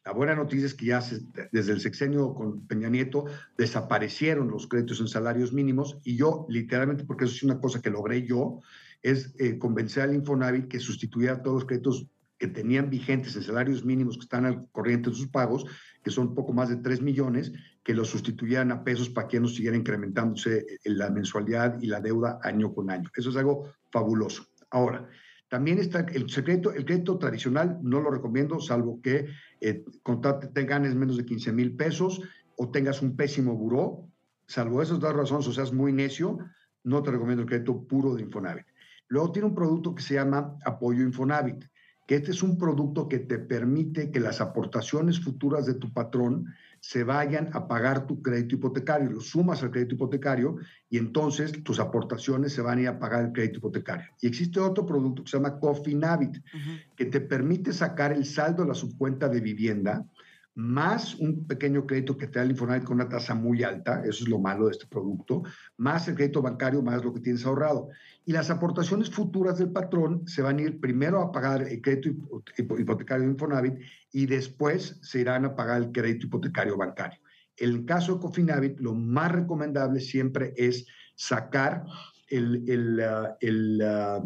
La 0.05 0.13
buena 0.13 0.35
noticia 0.35 0.67
es 0.67 0.75
que 0.75 0.85
ya 0.85 1.03
desde 1.51 1.73
el 1.73 1.81
sexenio 1.81 2.35
con 2.35 2.67
Peña 2.67 2.91
Nieto 2.91 3.25
desaparecieron 3.57 4.51
los 4.51 4.67
créditos 4.67 5.01
en 5.01 5.09
salarios 5.09 5.55
mínimos 5.55 5.97
y 6.05 6.17
yo, 6.17 6.45
literalmente, 6.51 7.05
porque 7.05 7.25
eso 7.25 7.35
es 7.35 7.43
una 7.43 7.59
cosa 7.59 7.81
que 7.81 7.89
logré 7.89 8.27
yo, 8.27 8.61
es 9.01 9.35
eh, 9.39 9.59
convencer 9.59 10.03
al 10.03 10.15
Infonavit 10.15 10.69
que 10.69 10.79
sustituyera 10.79 11.43
todos 11.43 11.63
los 11.63 11.65
créditos 11.65 12.07
que 12.45 12.49
tenían 12.49 12.91
vigentes 12.91 13.35
en 13.37 13.43
salarios 13.43 13.87
mínimos 13.87 14.19
que 14.19 14.25
están 14.25 14.45
al 14.45 14.69
corriente 14.71 15.09
de 15.09 15.17
sus 15.17 15.29
pagos, 15.29 15.65
que 16.03 16.11
son 16.11 16.35
poco 16.35 16.53
más 16.53 16.69
de 16.69 16.77
3 16.77 17.01
millones, 17.01 17.51
que 17.83 17.95
los 17.95 18.11
sustituyeran 18.11 18.71
a 18.71 18.85
pesos 18.85 19.09
para 19.09 19.29
que 19.29 19.41
no 19.41 19.49
siguiera 19.49 19.79
incrementándose 19.79 20.67
la 20.85 21.09
mensualidad 21.09 21.81
y 21.81 21.87
la 21.87 22.03
deuda 22.03 22.41
año 22.43 22.75
con 22.75 22.91
año. 22.91 23.09
Eso 23.17 23.31
es 23.31 23.37
algo 23.37 23.73
fabuloso. 23.91 24.45
Ahora, 24.71 25.09
también 25.49 25.79
está 25.79 26.01
el 26.01 26.29
secreto, 26.29 26.71
el 26.71 26.85
crédito 26.85 27.17
tradicional, 27.17 27.79
no 27.81 28.03
lo 28.03 28.11
recomiendo, 28.11 28.61
salvo 28.61 29.01
que 29.01 29.27
eh, 29.63 29.83
te 30.53 30.65
ganes 30.65 30.95
menos 30.95 31.17
de 31.17 31.25
15 31.25 31.51
mil 31.51 31.75
pesos 31.77 32.21
o 32.59 32.71
tengas 32.71 33.01
un 33.01 33.17
pésimo 33.17 33.57
buró. 33.57 34.07
Salvo 34.47 34.83
esas 34.83 35.01
dos 35.01 35.17
razones, 35.17 35.47
o 35.47 35.53
seas 35.55 35.73
muy 35.73 35.95
necio, 35.95 36.41
no 36.83 37.03
te 37.03 37.11
recomiendo 37.11 37.45
el 37.45 37.49
crédito 37.49 37.83
puro 37.85 38.15
de 38.15 38.21
Infonavit. 38.21 38.67
Luego 39.09 39.33
tiene 39.33 39.49
un 39.49 39.55
producto 39.55 39.95
que 39.95 40.03
se 40.03 40.15
llama 40.15 40.59
apoyo 40.67 41.03
Infonavit, 41.03 41.65
que 42.07 42.17
este 42.17 42.33
es 42.33 42.43
un 42.43 42.59
producto 42.59 43.09
que 43.09 43.19
te 43.19 43.39
permite 43.39 44.11
que 44.11 44.21
las 44.21 44.41
aportaciones 44.41 45.21
futuras 45.21 45.65
de 45.67 45.75
tu 45.75 45.93
patrón 45.93 46.55
se 46.81 47.03
vayan 47.03 47.49
a 47.55 47.67
pagar 47.67 48.07
tu 48.07 48.21
crédito 48.21 48.57
hipotecario, 48.57 49.11
lo 49.11 49.21
sumas 49.21 49.63
al 49.63 49.71
crédito 49.71 49.95
hipotecario 49.95 50.57
y 50.91 50.99
entonces 50.99 51.65
tus 51.65 51.81
aportaciones 51.81 52.53
se 52.53 52.61
van 52.61 52.77
a 52.77 52.83
ir 52.83 52.89
a 52.89 52.99
pagar 52.99 53.25
el 53.25 53.33
crédito 53.33 53.59
hipotecario. 53.59 54.05
Y 54.21 54.27
existe 54.27 54.61
otro 54.61 54.85
producto 54.85 55.25
que 55.25 55.31
se 55.31 55.39
llama 55.39 55.59
Cofinavit, 55.59 56.37
que 56.95 57.07
te 57.07 57.23
permite 57.23 57.73
sacar 57.73 58.13
el 58.13 58.27
saldo 58.27 58.63
de 58.63 58.69
la 58.69 58.75
subcuenta 58.75 59.31
de 59.31 59.41
vivienda 59.41 60.05
más 60.55 61.17
un 61.17 61.47
pequeño 61.47 61.87
crédito 61.87 62.17
que 62.17 62.29
te 62.29 62.39
da 62.39 62.45
el 62.45 62.53
Infonavit 62.53 62.85
con 62.85 62.97
una 62.97 63.09
tasa 63.09 63.35
muy 63.35 63.63
alta, 63.65 64.03
eso 64.05 64.23
es 64.25 64.29
lo 64.29 64.39
malo 64.39 64.67
de 64.67 64.73
este 64.73 64.87
producto, 64.87 65.43
más 65.77 66.07
el 66.07 66.15
crédito 66.15 66.43
bancario, 66.43 66.81
más 66.81 67.05
lo 67.05 67.13
que 67.13 67.21
tienes 67.21 67.45
ahorrado. 67.45 67.89
Y 68.25 68.33
las 68.33 68.51
aportaciones 68.51 69.11
futuras 69.11 69.59
del 69.59 69.73
patrón 69.73 70.27
se 70.27 70.43
van 70.43 70.59
a 70.59 70.63
ir 70.63 70.81
primero 70.81 71.21
a 71.21 71.33
pagar 71.33 71.63
el 71.63 71.81
crédito 71.81 72.11
hipotecario 72.57 73.25
de 73.25 73.33
Infonavit 73.33 73.75
y 74.13 74.27
después 74.27 74.99
se 75.03 75.21
irán 75.21 75.45
a 75.45 75.57
pagar 75.57 75.83
el 75.83 75.93
crédito 75.93 76.27
hipotecario 76.27 76.77
bancario. 76.77 77.19
En 77.57 77.71
el 77.71 77.85
caso 77.85 78.15
de 78.15 78.21
Cofinavit, 78.21 78.79
lo 78.81 78.95
más 78.95 79.33
recomendable 79.33 80.01
siempre 80.01 80.55
es 80.57 80.87
sacar 81.17 81.85
el, 82.29 82.69
el, 82.69 83.01
ah, 83.01 83.37
el, 83.41 83.81
ah, 83.83 84.25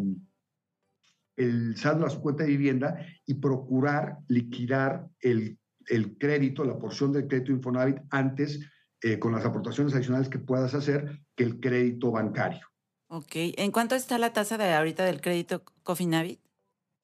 el 1.35 1.75
saldo 1.75 2.05
a 2.05 2.09
su 2.09 2.21
cuenta 2.21 2.43
de 2.43 2.49
vivienda 2.49 3.05
y 3.25 3.35
procurar 3.35 4.17
liquidar 4.27 5.07
el 5.21 5.57
el 5.89 6.17
crédito, 6.17 6.63
la 6.63 6.77
porción 6.77 7.11
del 7.11 7.27
crédito 7.27 7.51
Infonavit 7.51 7.97
antes 8.09 8.61
eh, 9.01 9.19
con 9.19 9.31
las 9.33 9.45
aportaciones 9.45 9.93
adicionales 9.93 10.29
que 10.29 10.39
puedas 10.39 10.73
hacer 10.73 11.19
que 11.35 11.43
el 11.43 11.59
crédito 11.59 12.11
bancario. 12.11 12.67
Ok. 13.07 13.31
¿En 13.35 13.71
cuánto 13.71 13.95
está 13.95 14.17
la 14.17 14.33
tasa 14.33 14.57
de 14.57 14.71
ahorita 14.71 15.03
del 15.03 15.19
crédito 15.19 15.63
Cofinavit? 15.83 16.39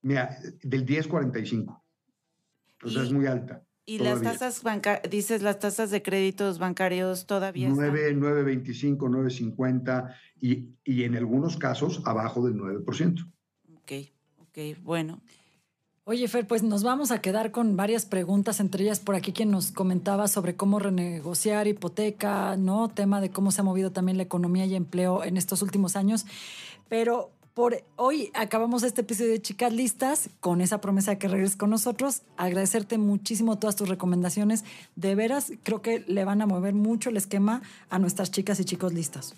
Mira, 0.02 0.38
del 0.62 0.86
10.45. 0.86 1.82
O 2.84 2.90
sea, 2.90 3.02
es 3.02 3.12
muy 3.12 3.26
alta. 3.26 3.64
¿Y 3.88 4.00
las 4.00 4.22
tasas 4.22 4.64
bancarias, 4.64 5.10
dices 5.10 5.42
las 5.42 5.60
tasas 5.60 5.92
de 5.92 6.02
créditos 6.02 6.58
bancarios 6.58 7.28
todavía 7.28 7.70
9, 7.70 8.16
9.25, 8.16 8.98
9.50 8.98 10.16
y, 10.42 10.70
y 10.84 11.04
en 11.04 11.16
algunos 11.16 11.58
casos 11.58 12.02
abajo 12.06 12.46
del 12.46 12.56
9%. 12.56 13.32
Ok, 13.76 13.92
ok, 14.40 14.82
bueno. 14.82 15.22
Oye, 16.08 16.28
Fer, 16.28 16.46
pues 16.46 16.62
nos 16.62 16.84
vamos 16.84 17.10
a 17.10 17.20
quedar 17.20 17.50
con 17.50 17.76
varias 17.76 18.06
preguntas, 18.06 18.60
entre 18.60 18.84
ellas 18.84 19.00
por 19.00 19.16
aquí 19.16 19.34
quien 19.34 19.50
nos 19.50 19.72
comentaba 19.72 20.28
sobre 20.28 20.56
cómo 20.56 20.78
renegociar 20.78 21.66
hipoteca, 21.68 22.56
¿no? 22.58 22.90
Tema 22.90 23.22
de 23.22 23.32
cómo 23.32 23.50
se 23.50 23.62
ha 23.62 23.64
movido 23.64 23.92
también 23.92 24.18
la 24.18 24.22
economía 24.22 24.68
y 24.68 24.76
empleo 24.76 25.24
en 25.24 25.36
estos 25.36 25.64
últimos 25.64 25.96
años. 25.96 26.28
Pero 26.90 27.32
por 27.56 27.84
hoy 27.96 28.30
acabamos 28.36 28.84
este 28.84 29.02
episodio 29.02 29.32
de 29.32 29.42
Chicas 29.42 29.74
Listas 29.74 30.30
con 30.42 30.62
esa 30.62 30.80
promesa 30.80 31.10
de 31.10 31.18
que 31.18 31.28
regreses 31.28 31.56
con 31.56 31.72
nosotros. 31.72 32.22
Agradecerte 32.38 33.00
muchísimo 33.00 33.58
todas 33.58 33.76
tus 33.76 33.90
recomendaciones. 33.90 34.64
De 34.96 35.16
veras, 35.16 35.54
creo 35.64 35.82
que 35.82 36.06
le 36.08 36.24
van 36.24 36.40
a 36.44 36.46
mover 36.46 36.76
mucho 36.76 37.10
el 37.10 37.18
esquema 37.18 37.64
a 37.90 37.98
nuestras 37.98 38.30
chicas 38.30 38.60
y 38.60 38.66
chicos 38.66 38.94
listas. 38.94 39.34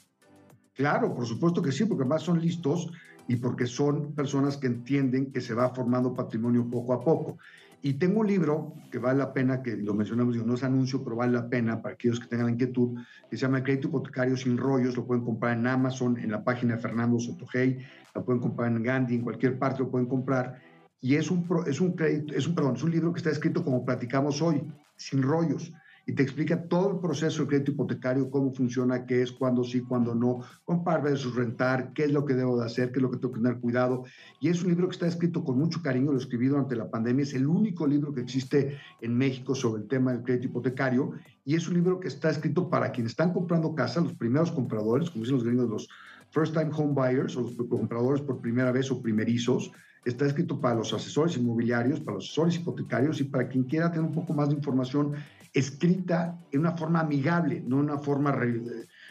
Claro, 0.74 1.16
por 1.16 1.26
supuesto 1.26 1.62
que 1.62 1.72
sí, 1.72 1.86
porque 1.86 2.04
más 2.04 2.24
son 2.24 2.42
listos 2.42 2.90
y 3.28 3.36
porque 3.36 3.66
son 3.66 4.14
personas 4.14 4.58
que 4.58 4.68
entienden 4.68 5.32
que 5.32 5.42
se 5.42 5.54
va 5.54 5.74
formando 5.74 6.14
patrimonio 6.14 6.70
poco 6.70 6.94
a 6.94 7.04
poco. 7.04 7.38
Y 7.82 7.94
tengo 7.94 8.22
un 8.22 8.28
libro 8.28 8.74
que 8.92 8.98
vale 8.98 9.20
la 9.20 9.34
pena, 9.34 9.62
que 9.62 9.78
lo 9.78 9.94
mencionamos, 9.94 10.36
no 10.38 10.56
es 10.56 10.64
anuncio, 10.64 11.04
pero 11.04 11.18
vale 11.18 11.34
la 11.34 11.48
pena 11.48 11.82
para 11.82 11.94
aquellos 11.94 12.20
que 12.20 12.28
tengan 12.28 12.48
la 12.48 12.54
inquietud, 12.54 13.00
que 13.30 13.38
se 13.38 13.42
llama 13.42 13.64
Crédito 13.64 13.90
Hipotecario 13.90 14.36
Sin 14.36 14.58
Rollos, 14.58 14.98
lo 14.98 15.06
pueden 15.06 15.24
comprar 15.24 15.58
en 15.58 15.68
Amazon, 15.68 16.18
en 16.18 16.32
la 16.32 16.44
página 16.44 16.76
de 16.76 16.82
Fernando 16.82 17.20
Sotogey, 17.20 17.78
lo 18.16 18.26
pueden 18.26 18.42
comprar 18.42 18.72
en 18.72 18.82
Gandhi, 18.82 19.16
en 19.16 19.22
cualquier 19.22 19.60
parte 19.60 19.84
lo 19.84 19.92
pueden 19.92 20.08
comprar. 20.08 20.60
Y 21.00 21.16
es 21.16 21.30
un, 21.30 21.48
es 21.68 21.80
un 21.80 21.94
crédito, 21.94 22.34
es 22.34 22.48
un, 22.48 22.56
perdón, 22.56 22.76
es 22.76 22.84
un 22.84 22.92
libro 22.92 23.14
que 23.14 23.20
está 23.20 23.30
escrito 23.30 23.64
como 23.64 23.86
platicamos 23.86 24.42
hoy, 24.42 24.64
sin 24.96 25.22
rollos 25.22 25.72
y 26.08 26.14
te 26.14 26.24
explica 26.24 26.64
todo 26.70 26.94
el 26.94 27.00
proceso 27.00 27.42
de 27.42 27.50
crédito 27.50 27.72
hipotecario, 27.72 28.32
cómo 28.32 28.54
funciona, 28.54 29.06
qué 29.06 29.22
es, 29.22 29.32
cuándo 29.34 29.66
sí, 29.66 29.82
cuándo 29.82 30.16
no, 30.16 30.40
comprar 30.64 31.04
versus 31.04 31.36
rentar, 31.36 31.92
qué 31.92 32.06
es 32.06 32.14
lo 32.14 32.24
que 32.24 32.34
debo 32.34 32.58
de 32.58 32.66
hacer, 32.66 32.94
qué 32.94 33.00
es 33.00 33.04
lo 33.04 33.12
que 33.12 33.18
tengo 33.18 33.34
que 33.34 33.42
tener 33.42 33.60
cuidado. 33.60 34.06
Y 34.40 34.48
es 34.48 34.64
un 34.64 34.70
libro 34.70 34.88
que 34.88 34.94
está 34.94 35.06
escrito 35.06 35.44
con 35.44 35.60
mucho 35.60 35.82
cariño, 35.82 36.14
lo 36.14 36.18
escribí 36.18 36.48
durante 36.48 36.78
la 36.78 36.90
pandemia, 36.90 37.24
es 37.24 37.34
el 37.34 37.46
único 37.46 37.86
libro 37.86 38.14
que 38.14 38.22
existe 38.22 38.78
en 39.02 39.18
México 39.18 39.54
sobre 39.54 39.82
el 39.82 39.90
tema 39.90 40.14
del 40.14 40.24
crédito 40.24 40.48
hipotecario 40.48 41.12
y 41.44 41.56
es 41.56 41.68
un 41.68 41.74
libro 41.74 42.00
que 42.00 42.08
está 42.08 42.30
escrito 42.30 42.70
para 42.70 42.94
quienes 42.94 43.12
están 43.12 43.34
comprando 43.34 43.76
casa, 43.76 44.00
los 44.00 44.14
primeros 44.14 44.50
compradores, 44.54 45.10
como 45.10 45.26
dicen 45.26 45.36
los 45.36 45.46
gringos, 45.46 45.70
los 45.70 45.90
first 46.32 46.54
time 46.54 46.72
home 46.74 46.94
buyers 46.94 47.36
o 47.36 47.42
los 47.42 47.54
compradores 47.70 48.22
por 48.22 48.40
primera 48.40 48.72
vez 48.72 48.90
o 48.92 49.02
primerizos, 49.02 49.74
está 50.06 50.26
escrito 50.26 50.62
para 50.62 50.76
los 50.76 50.94
asesores 50.94 51.36
inmobiliarios, 51.36 52.00
para 52.00 52.16
los 52.16 52.26
asesores 52.26 52.56
hipotecarios 52.56 53.20
y 53.20 53.26
para 53.26 53.50
quien 53.50 53.66
quiera 53.66 53.92
tener 53.92 54.08
un 54.08 54.14
poco 54.14 54.34
más 54.34 54.48
de 54.48 54.56
información 54.56 55.14
escrita 55.58 56.40
en 56.52 56.60
una 56.60 56.78
forma 56.78 57.00
amigable, 57.00 57.64
no 57.66 57.80
en 57.80 57.86
una 57.90 57.98
forma 57.98 58.36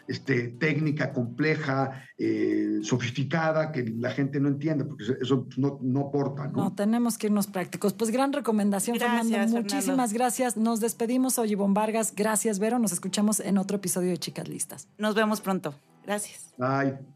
este, 0.06 0.48
técnica, 0.48 1.12
compleja, 1.12 2.04
eh, 2.16 2.78
sofisticada, 2.82 3.72
que 3.72 3.84
la 3.98 4.10
gente 4.10 4.38
no 4.38 4.48
entiende, 4.48 4.84
porque 4.84 5.04
eso 5.20 5.48
no, 5.56 5.78
no 5.82 6.00
aporta. 6.00 6.46
¿no? 6.46 6.64
¿no? 6.64 6.74
tenemos 6.74 7.18
que 7.18 7.26
irnos 7.26 7.48
prácticos. 7.48 7.92
Pues 7.94 8.10
gran 8.10 8.32
recomendación, 8.32 8.98
Fernando. 8.98 9.38
Muchísimas 9.48 10.12
gracias. 10.12 10.56
Nos 10.56 10.80
despedimos. 10.80 11.34
Soy 11.34 11.52
Ivonne 11.52 11.74
Vargas. 11.74 12.14
Gracias, 12.14 12.58
Vero. 12.58 12.78
Nos 12.78 12.92
escuchamos 12.92 13.40
en 13.40 13.58
otro 13.58 13.78
episodio 13.78 14.10
de 14.10 14.18
Chicas 14.18 14.48
Listas. 14.48 14.88
Nos 14.98 15.14
vemos 15.14 15.40
pronto. 15.40 15.74
Gracias. 16.04 16.54
Bye. 16.56 17.15